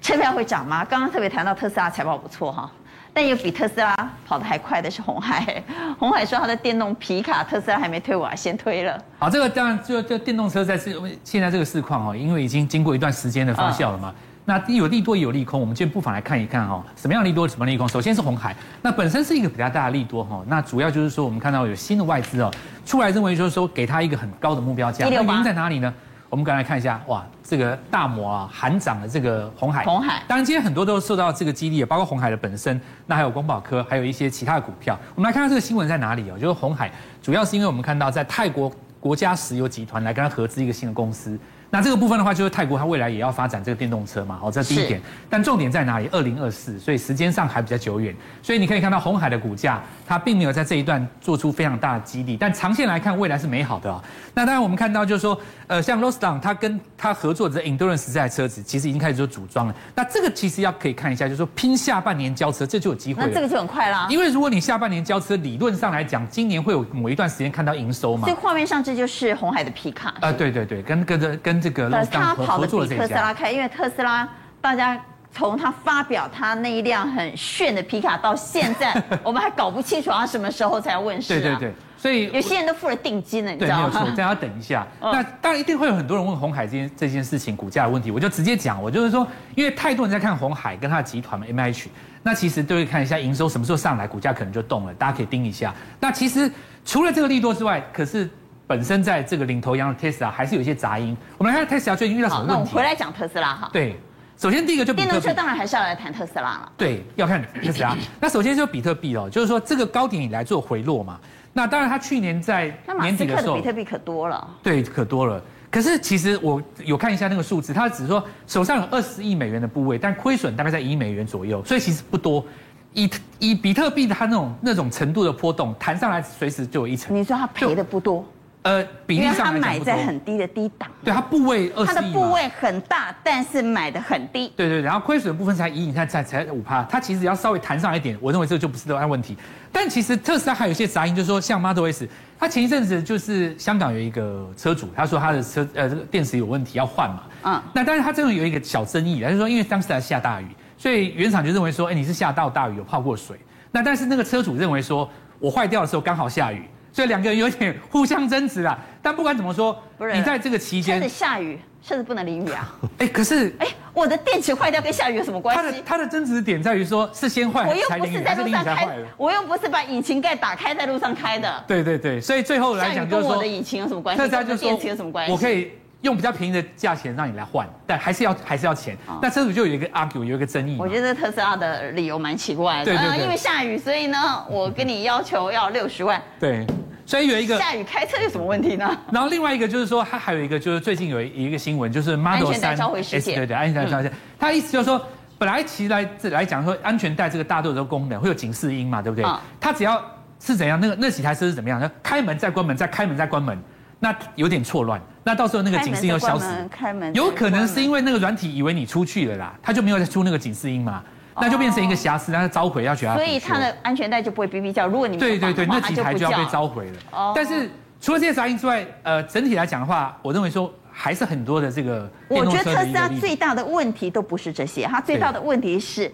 [0.00, 0.84] 车票会涨吗？
[0.84, 2.70] 刚刚特别谈到特斯拉财报不错哈。
[3.12, 5.60] 但有比特斯拉跑得还快的是红海，
[5.98, 8.96] 红海说他的电动皮卡特斯拉还没推完，先推了。
[9.18, 10.92] 好，这个当然就就电动车在这
[11.24, 14.14] 现在这个市况哦，因为已经经过一段时间的发酵了嘛。
[14.50, 17.88] 那有利多也有利空，我们今天不妨来看一看哈，什么样利多，什么利空。
[17.88, 22.52] 首先是红海，那本身是一个比较大的利多哈，那主要就是说我们看到有新的外资哦
[22.84, 25.94] 出来认为就是说给它一个很高的目标价，那原因在哪里呢？
[26.28, 29.84] 我们刚来看一下，哇，这个大摩啊，喊涨的这个红海。
[29.84, 34.98] 红海，当然今天很多都受到这个激励，包括红海的本身，那还有光宝科，还有一些其他的股票。
[35.14, 36.90] 我们来看看这个新闻在哪里哦，就是红海，
[37.22, 41.38] 主要是因为我们看到在泰国国家石油集团来跟他合资一个新的公司。
[41.72, 45.00] 那这个部分的话，就是泰国它未来也要发展这个电动车嘛，好，这是第一点。
[45.28, 46.08] 但重点在哪里？
[46.10, 48.12] 二零二四，所以时间上还比较久远。
[48.42, 52.36] 所以你可以看到红海的股价，它并没有在这一段做出非常大的激励。
[52.36, 54.02] 但长线来看，未来是美好的啊。
[54.34, 59.74] 那当然我们看到就是说，呃，像 Lordstown 它跟它合作的 Endurance 这台车子，其实已经开始做组装了。
[59.94, 63.24] 那这个其实要可以看一下，就是说拼下半年交车，这就有机会。
[63.24, 64.08] 那这个就很快啦。
[64.10, 68.26] 因为如果你下半年交车，理论上来讲，今年会有某一段时间看到营收嘛。
[68.26, 70.12] 所以画面上这就是红海的皮卡。
[70.20, 74.28] 啊，对对对，跟跟着跟这个 Lordstown 跑的比特斯拉开，因为特斯拉
[74.60, 75.00] 大家
[75.32, 78.92] 从他发表他那一辆很炫的皮卡到现在，
[79.22, 81.40] 我们还搞不清楚他什么时候才要问世啊。
[81.40, 83.92] 对对对，所以有些人都付了定金了，你知对，没道吗？
[83.94, 84.86] 有错，大家等一下。
[85.00, 91.86] 嗯那当然一定会有很多人问红海这件这件事情股价的问题，我就直接讲，我就是说，因为太多人在看红海跟他的集团嘛，MH，
[92.22, 95.72] 那其实都会看一下营收什么时候上来，股价可能就动了，大家可以盯一下。
[96.00, 96.50] 那其实
[96.84, 98.28] 除了这个利多之外，可是
[98.70, 101.16] 本身在这个领头羊的 Tesla 还是有一些杂音。
[101.36, 102.52] 我们来看 Tesla 最近遇到什好，么问题？
[102.52, 103.68] 那我们回来讲特斯拉哈。
[103.72, 103.96] 对，
[104.38, 106.72] 首先第一个就电动车当然还是要来谈特斯拉了。
[106.76, 107.96] 对，要看特斯拉。
[108.20, 111.18] 那首先就比特币哦，就是说这个高点以来做回落嘛。
[111.52, 114.48] 那当然，他去年在年底的时候，比特币可多了。
[114.62, 115.42] 对，可多了。
[115.68, 122.44] 可是其实我有看一下那个数字，他只说手上有二十亿美元的部位，但亏损大概在一亿美元左右，所以其实不多。
[122.92, 127.16] 以以比特币它那种那种程度的波动，弹上来随时就有一层。
[127.16, 128.24] 你说他赔的不多，
[128.62, 132.08] 呃，比例上买在很低的低档，对，它部位二他十亿嘛。
[132.08, 134.52] 的部位很大，但是买的很低。
[134.54, 139.34] 对对，然后亏损的部分才一，你看才才五趴，它其实要稍微弹上一点，我认为这个就不是多大问题。
[139.72, 142.06] 但其实特斯拉还有一些杂音，就是说像 Model S，
[142.38, 153.38] 它前一阵子就是香港有一个车主，他说他的车呃这个电池有问题要换嘛，嗯，那但是他这种有一个小争议，他就是说因为当时在下大雨，所以原厂就认为说，哎你是下到大雨有泡过水，
[153.70, 158.78] 那但是那个车主认为说我坏掉的时候刚好下雨，所以两个人有点互相争执啦。
[159.02, 159.76] 但不管怎么说，
[160.12, 162.74] 你在这个期间甚至，下雨，甚至不能淋雨啊。
[162.98, 165.82] 哎可是哎，我的电池坏掉跟下雨有什么关系他的系？
[165.86, 171.64] 他的争执点在于说是先坏我又不是在路上开我又不是把引擎盖打开在路上开的。
[171.66, 174.22] 对对对，所以最后来讲就是说跟我的，引擎有什么关系？
[174.22, 175.32] 这家就说跟电池有什么关系？
[175.32, 175.72] 我可以
[176.02, 178.96] 用比较便宜的价钱让你来换，但还是要还是要钱。
[179.20, 182.84] 那车主就有一个 argue，有一个争议我觉得特斯拉的理由蛮奇怪的。
[182.86, 186.20] 对对对嗯因为下雨，所以呢， 我跟你要求要六十万。
[186.38, 186.66] 对，
[187.04, 188.96] 所以有一个，下雨开车有什么问题呢？
[189.12, 194.10] 然后另外一个就是说，它还有一个就是最近有一一个新闻，就是 Model 安全带三召回事件对对，安全带召回。
[194.38, 195.00] 它的意思就是说，
[195.38, 199.38] 本来其实来这来讲说，安全带这个大多的功能会有警示音嘛，对不对嗯？
[199.60, 200.02] 它只要
[200.38, 201.78] 是怎样，那个那几台车是怎么样？
[201.78, 203.58] 那开门再关门，再开门再关门，
[203.98, 204.98] 那有点错乱。
[205.30, 206.44] 那到时候那个警示音又消失。
[206.68, 211.04] 开门，有可能是因为那个软体以为你出去了啦，它就没有再出那个警示音嘛，
[211.36, 213.24] 那就变成一个瑕疵，让它召回要求他补修。
[213.24, 214.88] 所以它的安全带就不会哔哔叫。
[214.88, 216.98] 如果你对对那几台就要被召回了。
[217.12, 226.12] 哦但是除了这些杂音之外，呃，整体来讲的话，我认为说还是很多的这个我觉得特斯拉最大的问题都不是这些，它最大的问题是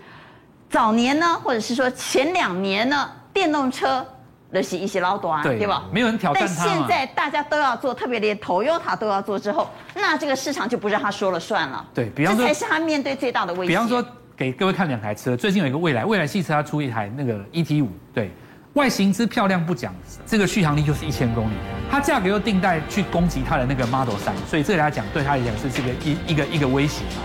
[0.68, 4.06] 早年呢，或者是说前两年呢，电动车
[4.56, 5.84] 的是一洗老短，对对吧？
[5.92, 11.84] 没有人挑战但现在大家都要做，特别连 Toyota 都要做之后，那这个市场就不是他说了算了。
[11.92, 13.68] 对比方说这才是他面对最大的威胁。
[13.68, 14.04] 比方说，
[14.36, 18.30] 给各位看两台车，最近有一个蔚来，蔚来汽车它出一台那个 ET 五，对，
[18.72, 19.94] 外形之漂亮不讲，
[20.26, 21.54] 这个续航力就是一千公里，
[21.90, 27.22] 它价格又定在去攻击它的那个 Model 三，所以这个来讲对它来讲是这个一一个一个威胁嘛，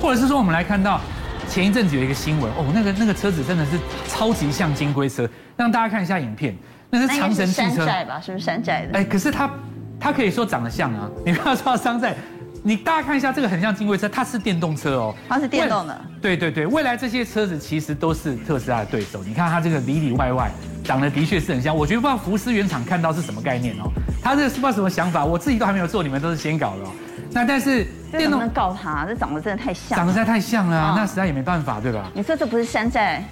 [0.00, 1.00] 或者是说我们来看到
[1.48, 3.72] 前一阵子有一个新闻，哦，那个那个车子真的是
[4.08, 6.56] 超级像金龟车，让大家看一下影片，
[6.92, 8.20] 那是长城汽车，寨吧？
[8.20, 8.98] 是不是山寨的？
[8.98, 9.50] 哎，可是它
[9.98, 12.14] 它可以说长得像啊， 你不要说它山寨。
[12.62, 16.00] 你大家看一下，这个很像金龟车，它是电动车哦，它是电动的。
[16.20, 19.24] 对对对，未来这些车子其实都是特斯拉的对手。
[19.24, 20.48] 你看它这个里里外外
[20.84, 23.90] 长得的确是很像，我觉得不知道福斯原厂看到是什么概念哦，
[24.22, 26.92] 它这个是不知道什么想法，我自己都还没有做，你们都是先搞的哦。
[27.32, 32.10] 那但是电动能告他，这长得真的太像了，长得实在太像了、那实在也没办法，对吧？
[32.14, 33.24] 你说这不是山寨？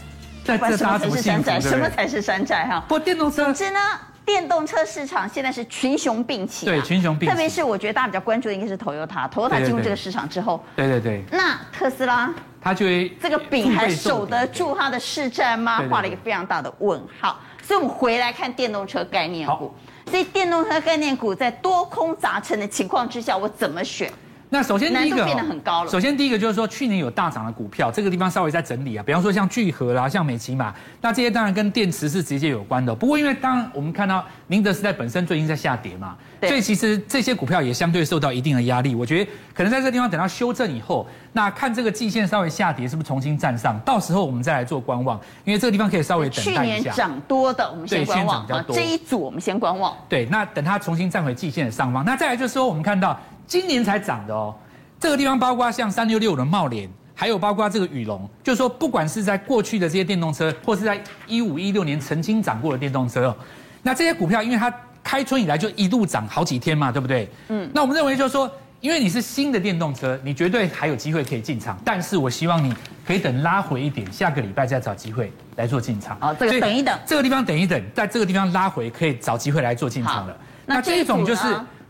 [0.45, 1.61] 在这大家怎么山寨？
[1.61, 2.67] 什么才是山寨？
[2.67, 3.81] 哈，不电动车，总之呢。
[4.23, 7.35] 电动车市场现在是群雄并起、啊，对群雄并起。
[7.35, 15.83] 特别是我觉得大家比较关注的应该是 Toyota，Toyota 进入这个市场之后，对对对，那特斯拉它就会这个饼还守得住它的市占吗？
[15.91, 17.41] 画了一个非常大的问号。
[17.61, 19.75] 所以我们回来看电动车概念股，
[20.09, 24.13] 所以电动车概念股在多空杂陈的情况之下，我怎么选？
[24.53, 25.91] 那首先第一个、哦、难度变得很高了。
[25.91, 29.03] 首先第一个就是说，去年有大涨的股票，这个地方稍微在整理啊。
[29.07, 32.93] 比方说像聚合啦，像美琪玛，那这些当然跟电池是直接有关的。
[32.93, 38.95] 不过因为当然我们看到宁德时代本身最近在下跌嘛，所以其实这些股票也相对受到一定的压力。
[38.95, 46.63] 我觉得可能在这个地方等到修正以后，那看这个季线稍微下跌是不是重新站上，到时候我们再来做观望，因为这个地方可以稍微等待一下。
[46.63, 48.65] 去年涨多的，我们先观望啊。
[48.73, 49.97] 这一组我们先观望。
[50.09, 53.17] 对，那等它重新站回季线的上方，那再来就是说我们看到
[53.51, 54.55] 今年才涨的哦。
[55.01, 63.37] 这个地方包括像三六六的茂联，还有包括这个宇龙，就是说不管是在过去的这些电动车，或是在一五一六年曾经涨过的电动车哦，
[63.83, 67.29] 那这些股票因为它开春以来就一路涨好几天嘛，对不对？
[67.49, 67.69] 嗯。
[67.75, 68.49] 那我们认为就是说，
[68.81, 72.73] 因为你是新的电动车，你绝对还有机会可以进场，但是我希望你
[73.05, 76.17] 可以等拉回一点，下个礼拜再找机会来做进场。
[76.21, 80.37] 好，这个等一等，这个地方等一等，在这个地方拉回可以找机会来做进场了。
[80.67, 81.43] 那这一种就是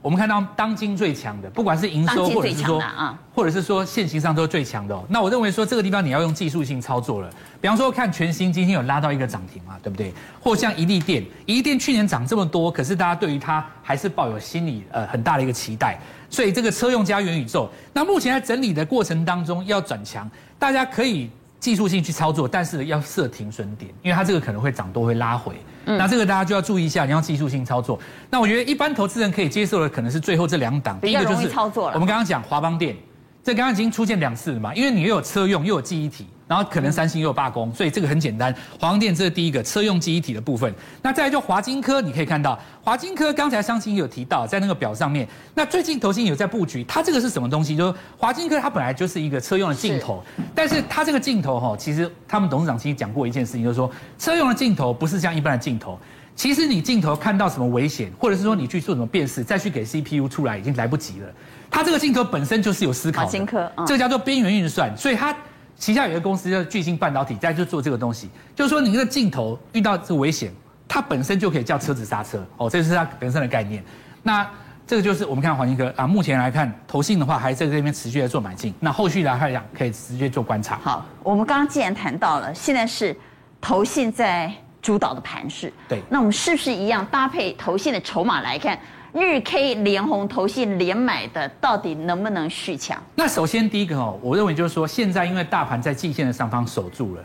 [0.02, 5.04] 我们看到当今最强的，不管是营收或者是说啊，或者是说现行上都是最强的哦。
[5.08, 7.28] 那我认为说这个地方你要用技术性操作了。
[7.60, 10.12] 比方说看全新今天有拉到一个涨停嘛，对不对？
[10.40, 15.98] 或像一利电，一利电去年涨这么多，可是大家对于它还是抱有心理呃很大的一个期待。
[16.30, 21.28] 所以这个车用加元宇宙，那目前在整理的过程当中要转强，大家可以
[21.60, 25.54] 技术性去操作，但是要设停损点，因为它这个可能会涨多会拉回。
[25.84, 27.98] 嗯，那这个大家就要注意一下，你要技术性操作。
[28.30, 30.98] 那我觉得一般投资人可以接受的，可能是最后这两档。
[31.00, 31.88] 第一个就是操作。
[31.94, 32.96] 我们刚刚讲华邦电，
[33.44, 36.26] 这刚刚已经出现两次了嘛，因为你又有车用又有记忆体。
[36.50, 38.52] 然后可能三星又有罢工，所以这个很简单。
[38.76, 40.74] 华邦电这是第一个车用记忆体的部分。
[41.00, 45.28] 那再来就华金科，你可以看到华金科刚才商清有提到在那个表上面。
[45.54, 47.76] 那最近投信有在布局，它这个是什么东西？
[47.76, 55.96] 就是华金科它本来就是一个车用的镜头，但是它这个镜头哈，其实他们董事长其实讲过一件事情，就是说车用的镜头不是像一般的镜头。
[56.34, 61.28] 其实你镜头看到什么危险，或者是说你去做什么辨识，再去给 CPU 出来已经来不及了。
[61.70, 63.26] 它这个镜头本身就是有思考的。
[63.26, 65.32] 华金科，这个叫做边缘运算，所以它。
[65.80, 70.52] 旗下有一个公司叫巨星半导体，在就做这个东西，就是说你那个镜头遇到这个危险，
[70.86, 73.82] 它本身就可以叫车子刹车哦，这是它本身的概念。
[74.22, 74.46] 那
[74.86, 80.78] 这个就是我们看黄金科啊，目前来看，投信的话还在这边持续在做买进，那后续来看可以直接做观察。
[80.82, 83.16] 好，我们刚刚既然谈到了，现在是
[83.58, 88.78] 投信在主导的盘势，对，那我们是不是一样搭配投信的筹码来看？
[89.12, 93.02] 日 K 连红投信连买的到底能不能续强？
[93.16, 97.24] 那首先第一个哦，我认为就是说，现在因为大盘在季线的上方守住了，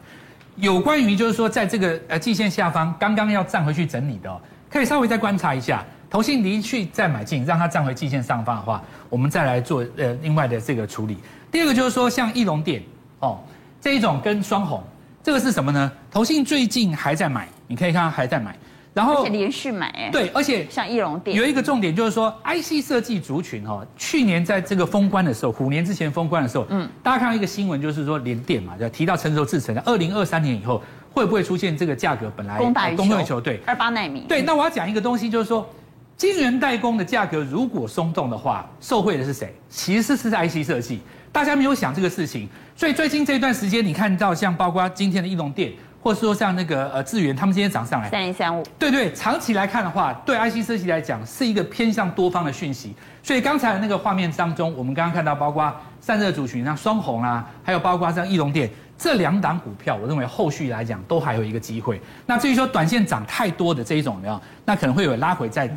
[0.55, 11.17] 有关于就是说，在这个呃季线下方刚刚要站回去整理的，可以稍微再观察一下，投信离去再买进，让它站回季线上方的话，我们再来做呃另外的这个处理。
[11.51, 12.81] 第二个就是说，像义隆电
[13.19, 13.37] 哦
[13.79, 14.83] 这一种跟双红，
[15.21, 15.91] 这个是什么呢？
[16.09, 18.57] 投信最近还在买，你可以看它还在买。
[18.95, 30.81] 然后而且连续买哎，对，而且像易容店有一个重点就是说，IC 设计族群哈，去年在这个封关的时候，虎年之前封关的时候，嗯，大家看到一个新闻，就是说联电嘛，就提到成熟制程，二零二三年以后
[31.11, 33.41] 会不会出现这个价格本来供大于求？
[33.41, 34.21] 对，二八纳米。
[34.29, 35.69] 对，那我要讲一个东西，就是说，
[36.15, 39.53] 晶圆代工的价格如果松动的话，受惠的是谁？
[39.69, 41.01] 其实是 IC 设计，
[41.33, 45.73] 大家没有想这个事情，所以最近这段时间，你看到像包括今天的义隆电。
[46.05, 52.95] 或者说像那个呃智源，他们今天涨上来三零三五，对对，长期来看的话，对 IC 设计来讲是一个偏向多方的讯息。
[53.23, 61.99] 所以刚才的那个画面当中，我们刚刚看到，包括散热族群，像双鸿啊，还有包括像翼龙电这两档股票，我认为后续来讲都还有一个机会。
[62.27, 65.67] 那至于说短线涨太多的这一种有没有，那可能会有拉回再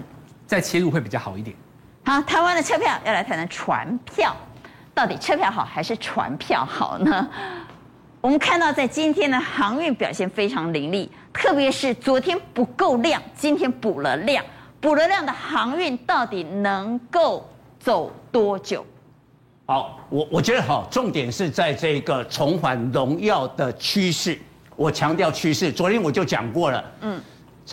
[0.46, 1.56] 再切入会比较好一点。
[2.04, 4.36] 好，台湾的车票要来谈谈船票，
[4.92, 7.26] 到底车票好还是船票好呢？
[8.28, 14.44] 我们看到，在今天的航运表现非常凌厉，特别是昨天不够量，今天补了量，
[14.82, 17.48] 补了量的航运到底能够
[17.80, 18.84] 走多久？
[19.64, 24.38] 好，我我觉得好，重点是在这个重返荣耀的趋势。
[24.76, 27.18] 我强调趋势，昨天我就讲过了，嗯。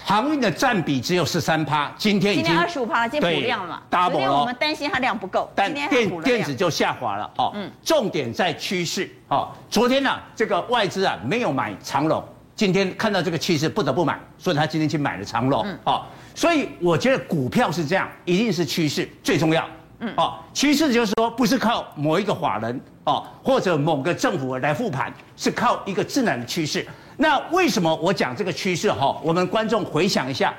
[0.03, 4.09] 航运的占比只有十三趴，今天已经二十五趴了，今天补量了嘛。
[4.09, 7.51] 昨天我们担心它量不够，但电电子就下滑了哦。
[7.55, 9.51] 嗯，重点在趋势哦。
[9.69, 12.23] 昨天呢、啊，这个外资啊没有买长龙，
[12.55, 15.63] 今天看到这个趋势不得不买，所以他今天去买了长龙。
[15.65, 16.03] 嗯，哦，
[16.33, 19.65] 所以我觉得股票是这样，一定是趋势最重要。
[19.99, 26.85] 嗯，哦，趋势就是说不是靠某一个法人哦，或者某个政府来复盘，是靠一个自然的趋势。
[27.17, 29.17] 那为什么我讲这个趋势哈？
[29.23, 30.53] 我们观众回想一下，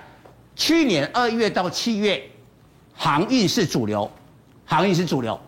[0.55, 2.23] 去年二月到七月，
[2.95, 4.11] 航运是主流，
[4.65, 5.39] 航运是主流，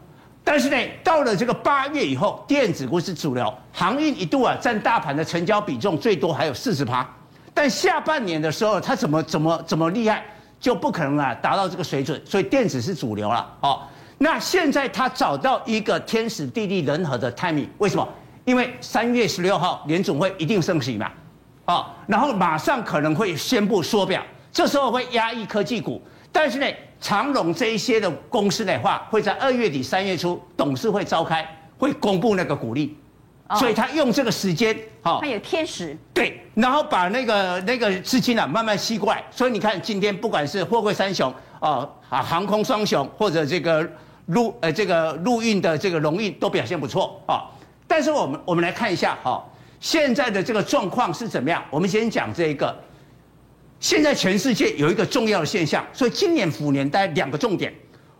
[0.44, 7.08] 但是呢，到了这个八月以后，电子股是主流，航运一度啊占大盘的成交比重最多，还有四十趴。
[7.54, 10.22] 但下半年的时候，它怎么怎么怎么厉害，
[10.60, 13.50] 就不可能啊达到这个水准，所以电子是主流了。
[13.60, 13.80] 哦，
[14.18, 18.06] 那现在它找到一个天时地利人和的 timing，为什么？
[18.48, 21.10] 因为三月十六号联总会一定升息嘛，
[21.66, 26.00] 啊，然后马上可能会宣布缩表，这时候会压抑科技股，
[26.32, 26.66] 但是呢，
[26.98, 32.96] 长隆这一些的公司的话，会在二月底三月初董事会召开，会公布那个股利，
[33.56, 43.86] 所以他用这个时间，哈，他有天时，对，然后把那个那个资金啊慢慢吸过来，所以你看今天不管是货柜三雄啊，啊航空双雄或者这个
[44.24, 47.44] 陆呃这个陆运的这个荣运都表现不错啊。
[47.88, 49.42] 但是我们我们来看一下哈，
[49.80, 51.64] 现在的这个状况是怎么样？
[51.70, 52.72] 我们先讲这一个。
[53.80, 57.72] 现在全世界有一个重要的现象，所以今年虎年带两个重点，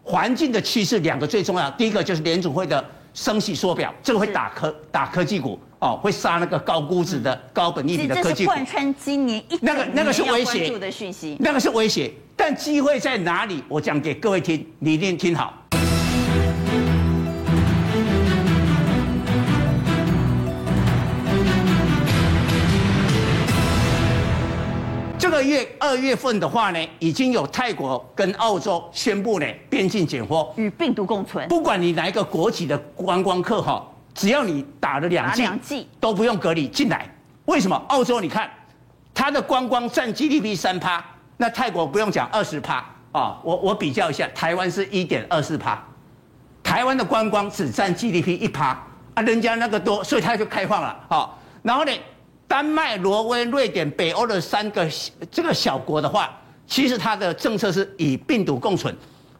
[0.04, 1.68] 环境的趋势两个最重要。
[1.72, 8.52] 第一个就是联储会的升息缩表，这个会打科打科技股哦，会杀那个高估值的、嗯、高本益比的科技股。
[8.52, 13.60] 这是贯穿今年一那个那个是威胁的讯息，那个是威胁，但机会在哪里？
[13.66, 15.52] 我讲给各位听，你一定听好。
[25.18, 31.46] 这个月二月份的话呢，已经有泰国跟澳洲宣布呢边境解封，与病毒共存。
[31.48, 37.12] 不管你哪一个国籍的观光客哈，只要你打了两剂，都不用隔离进来。
[37.46, 37.74] 为什么？
[37.88, 38.48] 澳洲你看，
[39.12, 41.04] 它的观光占 GDP 三趴，
[41.36, 42.76] 那泰国不用讲二十趴
[43.10, 43.40] 啊。
[43.42, 45.82] 我我比较一下，台湾是一点二四趴，
[46.62, 48.80] 台湾的观光只占 GDP 一趴
[49.14, 51.28] 啊，人家那个多，所以它就开放了啊。
[51.62, 51.90] 然后呢？
[52.48, 54.88] 丹麦、挪威、瑞典、北欧的三个
[55.30, 56.34] 这个小国的话，
[56.66, 58.92] 其实它的政策是以病毒共存，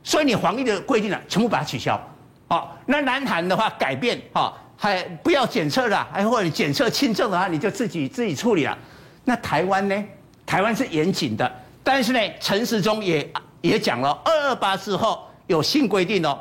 [0.05, 1.99] 所以你防疫的规定呢，全部把它取消。
[2.47, 8.77] 好，那南韩的话改变，哈，还不要检测了，还或者检测轻症的话，你就自己自己处理了。
[9.25, 10.05] 那台湾呢？
[10.45, 11.51] 台湾是严谨的，
[11.83, 13.31] 但是呢，陈时中也
[13.63, 16.39] 也讲了，二二八之后有新规定哦，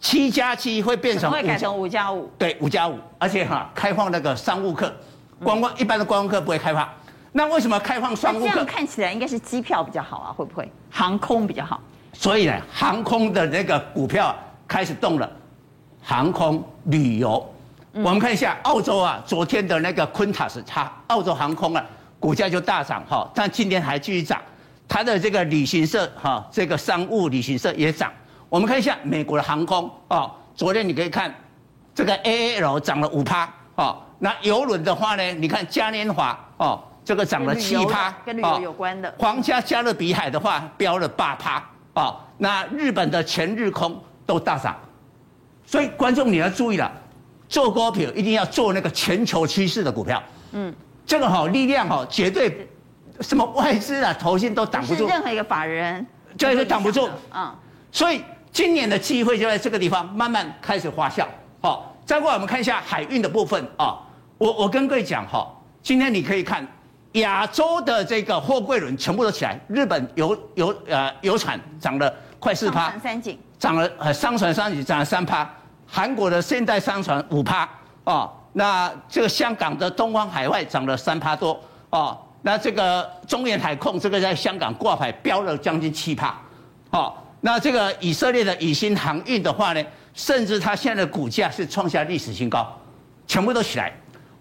[0.00, 4.92] 七加七会变成会改成五加五，对，五加五，而且哈开放那个商务客。
[5.42, 6.88] 观光一般的观光客不会开放，
[7.32, 8.48] 那为什么开放商务客？
[8.48, 10.70] 这样看起来应该是机票比较好啊，会不会？
[10.90, 11.80] 航空比较好。
[12.12, 14.34] 所以呢，航空的那个股票
[14.68, 15.30] 开始动了，
[16.00, 17.44] 航空旅游。
[17.94, 21.84] 嗯、我们看一下澳洲啊，昨天的那个昆塔斯，它澳洲航空啊，
[22.20, 24.40] 股价就大涨哈，但今天还继续涨。
[24.88, 28.12] 它的这个旅行社哈，这个商务旅行社也涨。
[28.48, 31.34] 我们看一下美国的航空哦，昨天你可以看
[31.94, 33.96] 这个 AAL 涨了五趴啊。
[34.22, 35.32] 那游轮的话呢？
[35.32, 39.12] 你看嘉年华哦，这个涨了七趴，跟旅游有关的。
[39.18, 41.60] 皇家加勒比海的话飙了八趴
[41.94, 42.20] 哦。
[42.38, 44.76] 那日本的全日空都大涨，
[45.66, 46.88] 所以观众你要注意了，
[47.48, 50.22] 做股票一定要做那个全球趋势的股票。
[50.52, 50.72] 嗯，
[51.04, 52.68] 这个好力量哈，绝对
[53.22, 55.08] 什么外资啊、投信都挡不住。
[55.08, 56.06] 任何一个法人
[56.38, 57.10] 就是挡不住。
[57.34, 57.52] 嗯，
[57.90, 61.26] 所以今年的机会就在这个地方慢慢开始发酵。
[61.60, 63.98] 好，再过来我们看一下海运的部分啊。
[64.42, 65.48] 我我跟各位讲哈，
[65.84, 66.66] 今天你可以看
[67.12, 73.38] 亚洲的这个货柜轮全部都起来，日本油油呃油产涨了快四趴，三井。
[73.56, 75.48] 涨了呃商船三井涨了三趴，
[75.86, 77.68] 韩国的现代商船五趴。
[78.02, 81.56] 哦，那这个香港的东方海外涨了三趴多。
[81.90, 86.36] 哦，那这个中远海控这个在香港挂牌飙了将近七趴，
[86.90, 89.80] 哦，那这个以色列的以新航运的话呢，
[90.14, 92.66] 甚至它现在的股价是创下历史新高，
[93.28, 93.92] 全部都起来。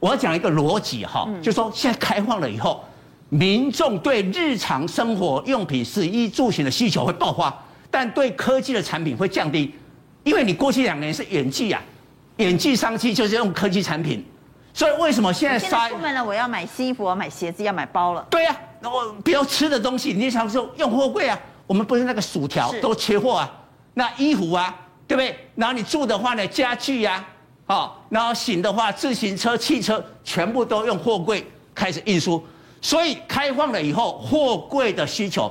[0.01, 2.83] 我要讲一个逻辑哈，就是说现在开放了以后，
[3.29, 7.55] 民众对日常生活用品、食衣住行的需求会爆发，
[7.91, 9.75] 但对科技的产品会降低，
[10.23, 11.79] 因为你过去两年是远距啊，
[12.37, 14.25] 远距商机就是用科技产品，
[14.73, 15.59] 所以为什么现在？
[15.59, 18.25] 现在出门了，我要买新衣服，我要买鞋子，要买包了。
[18.27, 23.51] 对呀、啊，那我比如吃的东西，你常说用货柜啊，我们不是那个薯条都缺货啊，
[23.93, 24.75] 那衣服啊，
[25.07, 25.37] 对不对？
[25.53, 27.27] 然后你住的话呢，家具呀、啊。
[27.71, 31.41] 啊，然后行的话，自行车、汽车全部都用货柜
[31.73, 32.43] 开始运输，
[32.81, 35.49] 所以开放了以后，货柜的需求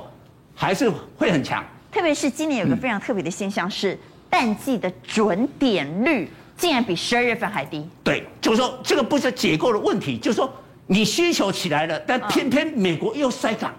[0.53, 1.65] 还是会很强。
[1.91, 3.97] 特别是今年有个非常特别的现象是，
[4.29, 7.83] 淡季的准点率竟然比十二月份还低。
[8.03, 10.47] 对，就是说这个不是结构的问题，就是说
[10.85, 13.73] 你需求起来了，但偏偏美国又塞港。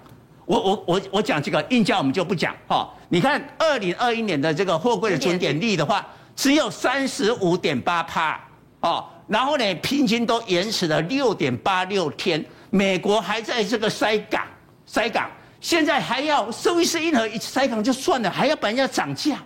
[0.47, 2.93] 我我我我讲这个运价我们就不讲哈。
[3.09, 6.05] 你看二零二一年的这个货柜的准点率的话。
[6.35, 8.41] 只有三十五点八趴
[8.81, 12.45] 哦，然后呢，平均都延迟了六点八六天。
[12.71, 14.43] 美国还在这个塞港，
[14.87, 15.31] 塞港，
[15.61, 19.37] 现在还要苏伊士运河一塞港就算了，还要把人家涨价。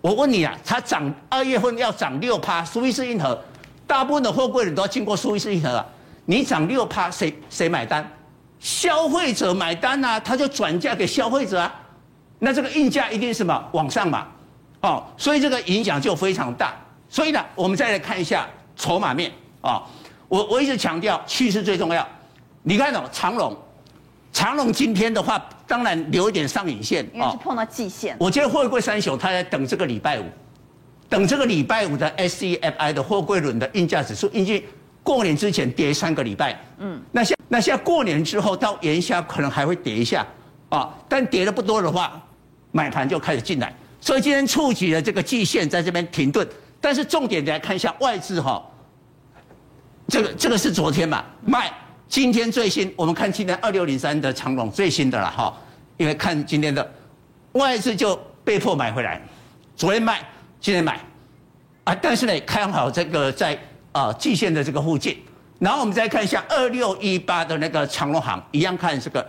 [0.00, 3.36] 我问你啊，它涨二月份要涨六趴，苏伊士运河
[3.86, 5.86] 大部分的货柜人都要经过苏伊士运河啊，
[6.24, 8.08] 你涨六趴，谁谁买单？
[8.60, 11.74] 消费者买单啊，他就转嫁给消费者啊，
[12.38, 14.28] 那这个运价一定是什么往上嘛？
[14.82, 16.74] 哦，所以这个影响就非常大。
[17.08, 19.82] 所以呢，我们再来看一下筹码面啊。
[20.28, 22.06] 我我一直强调趋势最重要。
[22.62, 23.54] 你看哦，长龙，
[24.32, 28.16] 长龙今天的话，当然留一点上影线，因为是碰到季线。
[28.18, 30.24] 我觉得货柜三雄他在等这个礼拜五，
[31.08, 34.66] 等这个礼拜五的 SCFI 的货柜轮的运价指数，因为
[35.02, 40.26] 过年之前跌三个礼拜，嗯，那现那现在过年之后到元宵可能还会跌一下
[40.70, 42.18] 啊，但跌的不多的话，
[42.70, 43.74] 买盘就开始进来。
[44.02, 46.46] 所以今天触及了这个季线，在这边停顿。
[46.80, 48.60] 但是重点来看一下外资哈，
[50.08, 51.72] 这个这个是昨天嘛卖，
[52.08, 55.56] 今天最新我们看今天二六零三的长龙最新的了哈，
[55.96, 56.92] 因为看今天的
[57.52, 59.22] 外资就被迫买回来，
[59.76, 60.18] 昨天卖，
[60.60, 60.98] 今天买，
[61.84, 63.56] 啊，但是呢，看好这个在
[63.92, 65.16] 啊季线的这个附近。
[65.60, 69.24] 然后我们再看一下二六一八的那个长龙航，一样看这个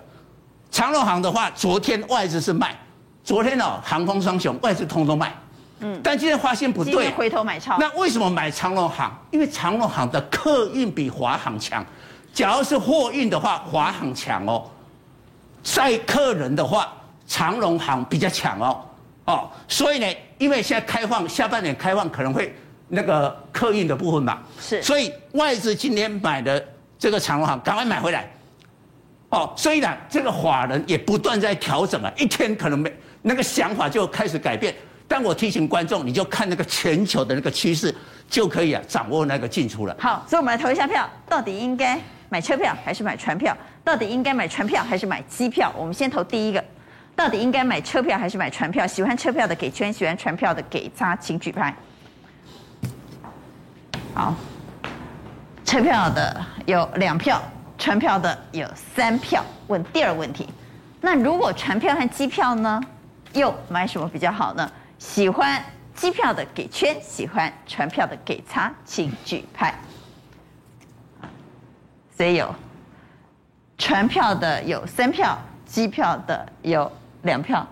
[0.71, 2.75] 长龙航的话，昨天外资是卖，
[3.23, 5.33] 昨天哦航空双雄外资通通卖，
[5.79, 7.77] 嗯，但今天发现不对，回头买超。
[7.79, 9.17] 那为什么买长隆航？
[9.31, 11.85] 因为长隆航的客运比华航强，
[12.33, 14.69] 假如是货运的话，华航强哦，
[15.63, 16.93] 载客人的话，
[17.25, 18.81] 长隆航比较强哦。
[19.25, 20.07] 哦，所以呢，
[20.37, 22.53] 因为现在开放，下半年开放可能会
[22.89, 26.61] 那个客运的部分嘛，是，所以外资今天买的
[26.99, 28.29] 这个长隆航，赶快买回来。
[29.29, 32.93] 哦，所以呢，这个法人也不断在调整啊，一天可能没
[33.23, 34.75] 那个想法就开始改变。
[35.07, 37.93] 但我提醒观众，你就看那个全球的那个趋势，
[38.29, 39.95] 就可以啊掌握那个进出了。
[39.99, 41.99] 好，所以我们来投一下票，到底应该
[42.29, 43.55] 买车票还是买船票？
[43.83, 45.71] 到底应该买船票还是买机票？
[45.77, 46.63] 我们先投第一个。
[47.15, 48.87] 到底应该买车票还是买船票？
[48.87, 51.75] 喜欢车票的给圈，喜欢船票的给叉，请举牌。
[54.15, 54.33] 好，
[55.63, 57.39] 车票的有两票，
[57.77, 59.45] 船票的有三票。
[59.67, 60.47] 问第二个问题，
[61.01, 62.81] 那如果船票和机票呢？
[63.33, 64.71] 又买什么比较好呢？
[64.97, 65.63] 喜欢
[65.93, 69.77] 机票的给圈，喜欢船票的给叉，请举牌。
[72.15, 72.53] 所以有
[73.77, 76.91] 船票的有三票，机票的有。
[77.23, 77.65] 两票，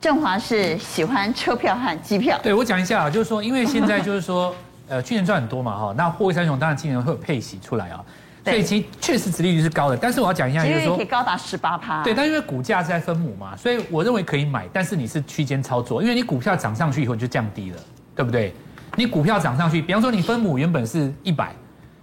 [0.00, 2.36] 正华是喜欢车票和机票。
[2.42, 4.52] 对，我讲一下啊，就是说，因为现在就是说，
[4.88, 8.04] 呃，去年赚很多嘛哈，那货柜三雄当然今年会有配息出来啊，
[8.50, 9.96] 所以其实确实殖利率是高的。
[9.96, 12.02] 但是我要讲一下，就是说可以高达十八趴。
[12.02, 17.78] 对，但因为股价是在分母嘛，所以我认为可以买，但是你是区间操作，因为你股票涨上去以后你就降低了，
[18.14, 18.54] 对不对？
[18.96, 21.52] 你股票涨上去，比方说你分母原本是一百，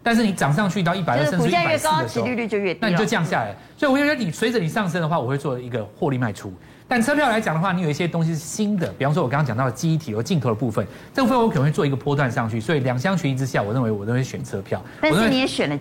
[0.03, 3.55] 但是你涨上去到一百二，甚至一百四的时候，殖利率就越低，那你就降下来。
[3.77, 6.53] 所以我觉得你随着你上升的话，我会做一个获利卖出。
[6.85, 14.83] 但车票来讲的话，你有一些东西是新的，比方说我刚刚讲到的记忆体和镜头的部分，这部分我可能会做一个波段上去，所以两相权宜之下，我认为我都会选车票。
[15.01, 15.79] 但是你也选了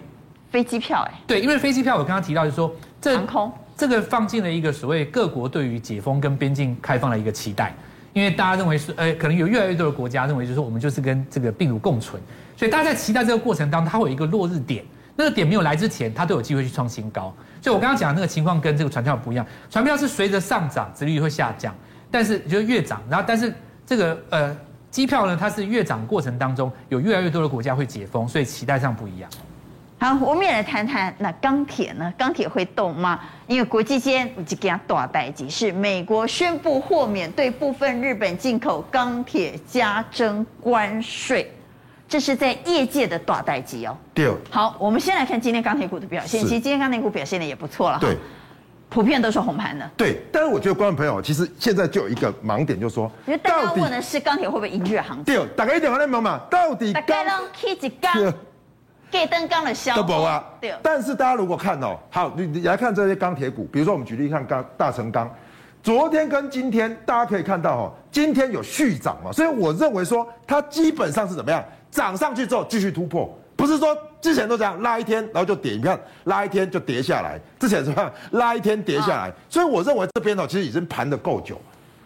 [0.53, 1.15] 飞机票哎？
[1.27, 7.75] 对，因为飞机票我刚刚提到就是说，这航空这个放进了一个所谓各国对于解封跟边境开放的一个期待，
[8.13, 12.23] 因为大家认为是，呃，可能有越来越多的国家认为就是说我们就是跟这个病毒共存，
[12.57, 14.85] 所以大家在期待这个过程当中，它会有一个落日点。
[15.15, 17.35] 那个点没有来之前，它都有机会去创新高。
[17.61, 21.75] 所以我刚刚讲的那个情况跟这个船票不一样，船票是随着上涨，值率会下降，
[22.11, 23.55] 但是就是越涨，然后但是
[23.87, 24.57] 这个呃
[24.91, 29.31] 机票呢，它是越涨过程当中有越来越多的国家会解封，所以期待上不一样。
[30.03, 32.13] 好，我们也来谈谈那钢铁呢？
[32.19, 33.21] 钢铁会动吗？
[33.47, 41.49] 因为国际间有几件大代志，是美国宣布豁免对部分日本进口钢铁加征关税。
[42.09, 43.97] 这是在业界的大代志哦。
[44.13, 44.29] 对。
[44.51, 46.41] 好，我们先来看今天钢铁股的表现。
[46.41, 48.01] 其实今天钢铁股表现的也不错了。
[48.01, 48.17] 对。
[48.89, 49.89] 普遍都是红盘的。
[49.97, 50.21] 对。
[50.33, 55.25] 但是我觉得观众朋友，其实现在就有一个盲点，就是说，因为大家问的是钢铁会不会迎日行情？
[55.27, 55.47] 对。
[55.57, 57.05] 大概一定要来问嘛，到底钢。
[57.07, 58.35] 大家都起一钢，
[59.13, 60.03] 给灯钢的销。
[60.03, 60.43] 都啊。
[60.61, 60.75] 对。
[60.83, 65.31] 但是大家如果看哦，好，你你来看这些钢铁股，比如说我们举例看钢大成钢，
[65.83, 71.63] 昨天跟今天大家可以看到哦，今天有续涨嘛，所以我认为说它基本上是怎么样？
[71.91, 81.61] 涨上去之后继续突破，不是说之前都这样拉一天，然后就跌，你看拉一天就跌下来，之前是这样拉一天跌下来，所以我认为这边呢其实已经盘得够久。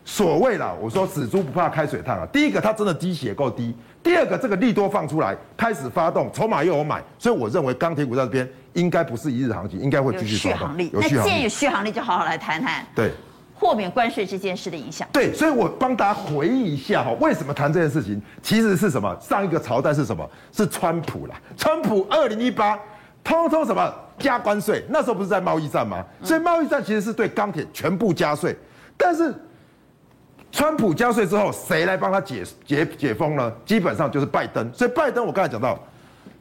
[0.05, 3.77] 所谓啦，我说死猪不怕开水烫啊，第一个它真的低血够低，
[4.07, 10.89] 第二个这个利多放出来开始发动，筹码又有买，所以我认为钢铁股在这边应该不是一日行情，应该会继续续航力。
[10.93, 12.87] 那既然有续航力，就好好来谈谈。
[12.95, 13.11] 对。
[13.53, 18.23] 豁免关税这件事的影响，对，所以我帮大家回忆一下哈，为什么谈这件事情？
[18.43, 19.17] 其实是什么？
[19.21, 20.31] 上一个朝代是什么？
[20.53, 21.35] 是川普啦。
[21.57, 22.79] 川普二零一八，
[23.25, 24.85] 通通什么加关税？
[24.89, 26.05] 那时候不是在贸易战吗？
[26.23, 28.57] 所以贸易战其实是对钢铁全部加税。
[28.97, 29.35] 但是
[30.57, 33.53] 川普加税之后，谁来帮他解解解封呢？
[33.67, 34.73] 基本上就是拜登。
[34.73, 35.79] 所以拜登我刚才讲到，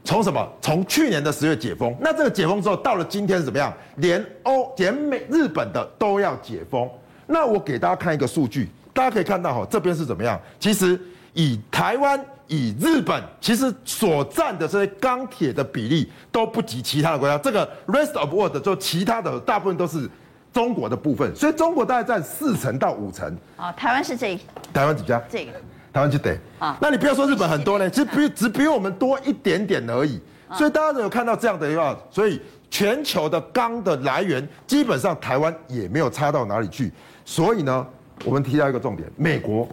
[0.05, 0.49] 从什么？
[0.61, 3.73] 从去年的十月解封，那这个解封之后，到了今天是怎么样？
[3.97, 6.89] 连欧、连美、日本的都要解封。
[7.27, 10.39] 那我给大家看一个数据，大家可以看到哈，这边是怎么样？
[10.61, 10.97] 其实
[11.33, 17.37] 以台湾、以日本，其实所占的这些钢铁的比例都不及其他的国家。
[17.37, 20.09] 这个 rest of world 就其他的大部分都是
[20.55, 23.37] 中国的部分，所以中国大概占四成到五成。
[23.57, 24.39] 啊，台湾是这一
[24.73, 25.21] 台湾几家？
[25.29, 25.51] 这个
[25.91, 26.77] 台湾就得啊。
[26.79, 30.17] 那你不要说日本很多呢，其实 比只比我们多一点点而已。
[30.53, 32.39] 所以大家都有看到这样的一个，所以
[32.69, 36.89] 全球的钢的来源基本上台湾也没有差到哪里去。
[37.25, 37.85] 所以呢，
[38.23, 39.67] 我们提到一个重点，美国，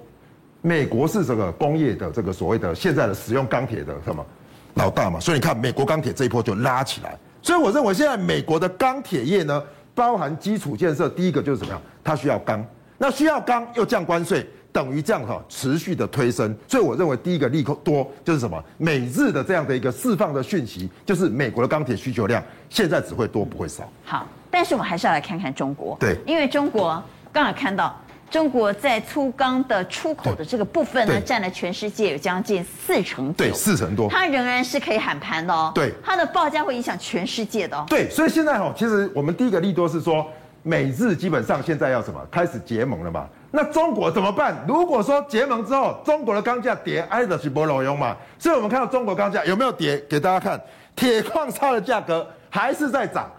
[0.63, 4.27] 美国是这个工业的这个所谓的现在的使用钢铁的什么
[4.75, 5.21] 老大嘛？
[5.21, 7.17] 所以你看，美国钢铁这一波就拉起来。
[7.41, 9.63] 所以我认为现在美国的钢铁业呢，
[9.95, 11.81] 包含基础建设，第一个就是什么样？
[12.03, 12.65] 它需要钢，
[12.99, 16.55] 那需要钢又降关税，等于这样哈持续的推升。
[16.67, 18.63] 所以我认为第一个利空多就是什么？
[18.79, 23.89] 美日的这样的一个释放的讯息，就是美国的钢铁需求量现在只会多不会少。
[24.05, 25.97] 好，但是我们还是要来看看中国。
[26.01, 27.99] 对，因为中国刚才看到。
[28.33, 35.71] 中国在粗钢的出口的这个部分呢，占了全世界有将近四成多，对，四成多，它仍然是可以喊盘的哦。
[35.75, 37.85] 对，它的报价会影响全世界的哦。
[37.91, 40.27] 对，所以现在哦，其实我们第一个利多是说，
[40.63, 42.19] 美日基本上现在要什么？
[42.31, 43.29] 开始结盟了嘛？
[43.51, 44.65] 那中国怎么办？
[44.67, 48.17] 如果说结盟之后，中国的钢价跌，挨的是不老用嘛？
[48.39, 49.99] 所以我们看到中国钢价有没有跌？
[50.09, 50.59] 给大家看，
[50.97, 53.31] 铁矿砂的价格还是在涨。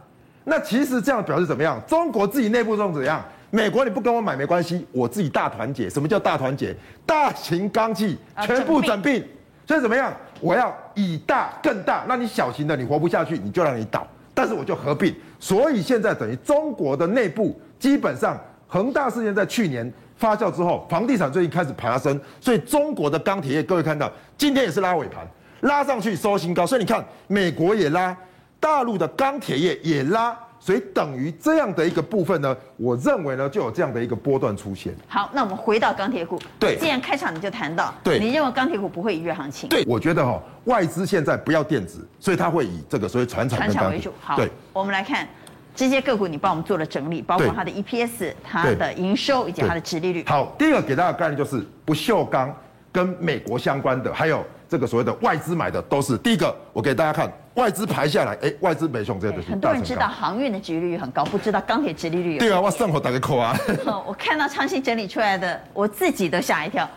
[0.43, 1.81] 那其实这样表示怎么样？
[1.87, 3.25] 中国自己内部中怎样？
[3.55, 5.87] 美国你不跟我买没关系，我自己大团结。
[5.87, 6.75] 什么叫大团结？
[7.05, 9.23] 大型钢企全部整并，
[9.67, 10.11] 所以怎么样？
[10.41, 12.03] 我要以大更大。
[12.07, 14.07] 那你小型的你活不下去，你就让你倒。
[14.33, 15.15] 但是我就合并。
[15.39, 18.35] 所以现在等于中国的内部基本上
[18.67, 25.27] 恒大事件在去年发酵之后，房地产最近开始爬升，所以中国的钢铁业各位看到今天也是拉尾盘，
[25.61, 26.65] 拉上去收新高。
[26.65, 28.17] 所以你看美国也拉，
[28.59, 30.35] 大陆的钢铁业也拉。
[30.63, 34.95] 所以等于这样的一个部分呢，我认为呢就有这样的一个波段出现。
[35.09, 36.41] 好，那我们回到钢铁股。
[36.57, 39.67] 对，既然开场你就谈到，对，你认为钢铁股不会一月行情？
[39.67, 44.13] 对，我觉得哈、哦，外资现在不要电子，所以它会以这个所谓传产跟钢铁为主。
[44.21, 45.27] 好，对，我们来看
[45.75, 50.23] 这些个股，你帮我们做了整理，包括它的 EPS、它的营收以及它的殖利率。
[50.25, 52.55] 好，第一个给大家的概念就是不锈钢
[52.89, 54.41] 跟美国相关的，还有。
[54.73, 59.51] 这个所谓的外资买的都是第一个，我给大家看外资排下来，哎，外资没熊这些东西。
[59.51, 62.39] 很多人知道航运的殖利率很高，不知道钢铁殖利率有。
[62.39, 63.55] 对啊，我上火打个扣啊。
[64.07, 66.89] 我看到昌信整理出来的，我自己都吓一跳。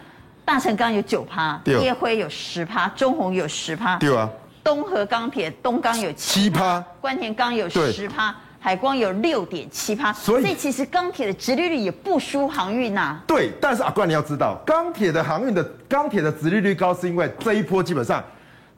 [0.42, 3.98] 大成钢有九趴，烨辉有十趴，中红有十趴。
[3.98, 4.26] 对啊。
[4.64, 8.34] 东河钢铁东钢有七趴，关田钢有十趴。
[8.58, 13.22] 海光有六点七趴，所以其实钢铁的殖利率也不输航运呐、啊。
[13.26, 18.22] 对，但是阿冠你要知道，钢铁的航运的钢铁的殖利率高，是因为这一波基本上，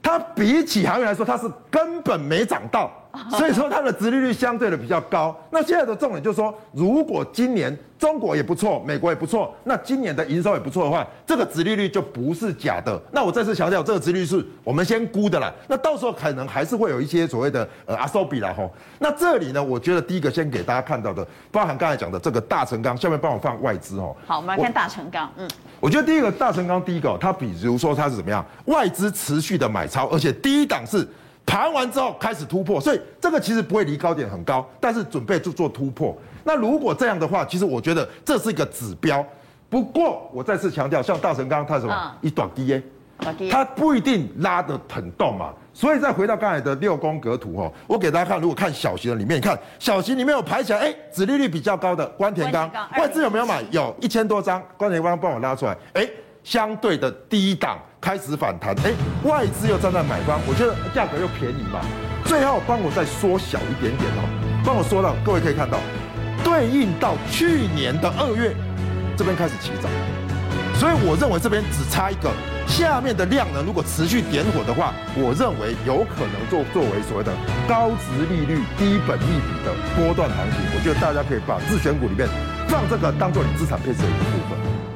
[0.03, 2.91] 它比起航运来说，它是根本没涨到，
[3.37, 5.37] 所以说它的殖利率相对的比较高。
[5.51, 7.77] 那现在的重点就是说，如果今年。
[7.99, 12.97] 中国也不错，美国也不错，那今年的营收也不错的话，这个殖利率就不是假的。
[13.11, 15.53] 那我再次强调，这个殖利率是我们先估的啦。
[15.67, 18.71] 那到时候可能还是会有一些所谓的呃阿收比啦吼。
[19.01, 24.15] 那这里呢，我觉得第一个先给大家看到的，包含刚才讲的这个大成钢，下面帮我放外资哦。
[24.25, 25.29] 好，我们来看大成钢。
[25.37, 25.51] 嗯，
[25.81, 31.05] 我觉得第一个大成钢，第一个它比如说它是怎么样，外资持续的买超，而且第一档是
[31.49, 36.15] 盘完之后开始突破，所以这个其实不会离高点很高，但是准备就做突破。
[36.45, 39.25] 那如果这样的话，其实我觉得这是一个指标。
[39.71, 42.83] 不过我再次强调，像大成钢它什么一短低耶，
[43.51, 45.51] 它不一定拉得很动嘛。
[45.73, 53.65] 所以再回到刚才的六宫格图哦，我给大家看，如果看小型的里面，你看小型里面有排起来，哎，殖利率比较高的关田钢，外资有没有买？
[53.71, 56.07] 有一千多张，关田钢帮我拉出来，哎，
[56.45, 58.93] 相对的第一档开始反弹，哎，
[59.25, 61.81] 外资又站在买方，我觉得价格又便宜嘛。
[62.25, 65.79] 最后帮我再缩小一点点哦，帮我缩到各位可以看到。
[66.45, 68.55] 对应到去年的二月，
[69.17, 69.91] 这边开始起涨，
[70.79, 72.31] 所以我认为这边只差一个，
[72.67, 77.33] 下面的量呢，如果持续点火的话，我认为有可能作作为所谓的
[77.69, 80.57] 高值利率、低本利比的波段行情。
[80.73, 82.29] 我觉得大家可以把自选股里面
[82.69, 84.88] 放这个当做你资产配置的一部分。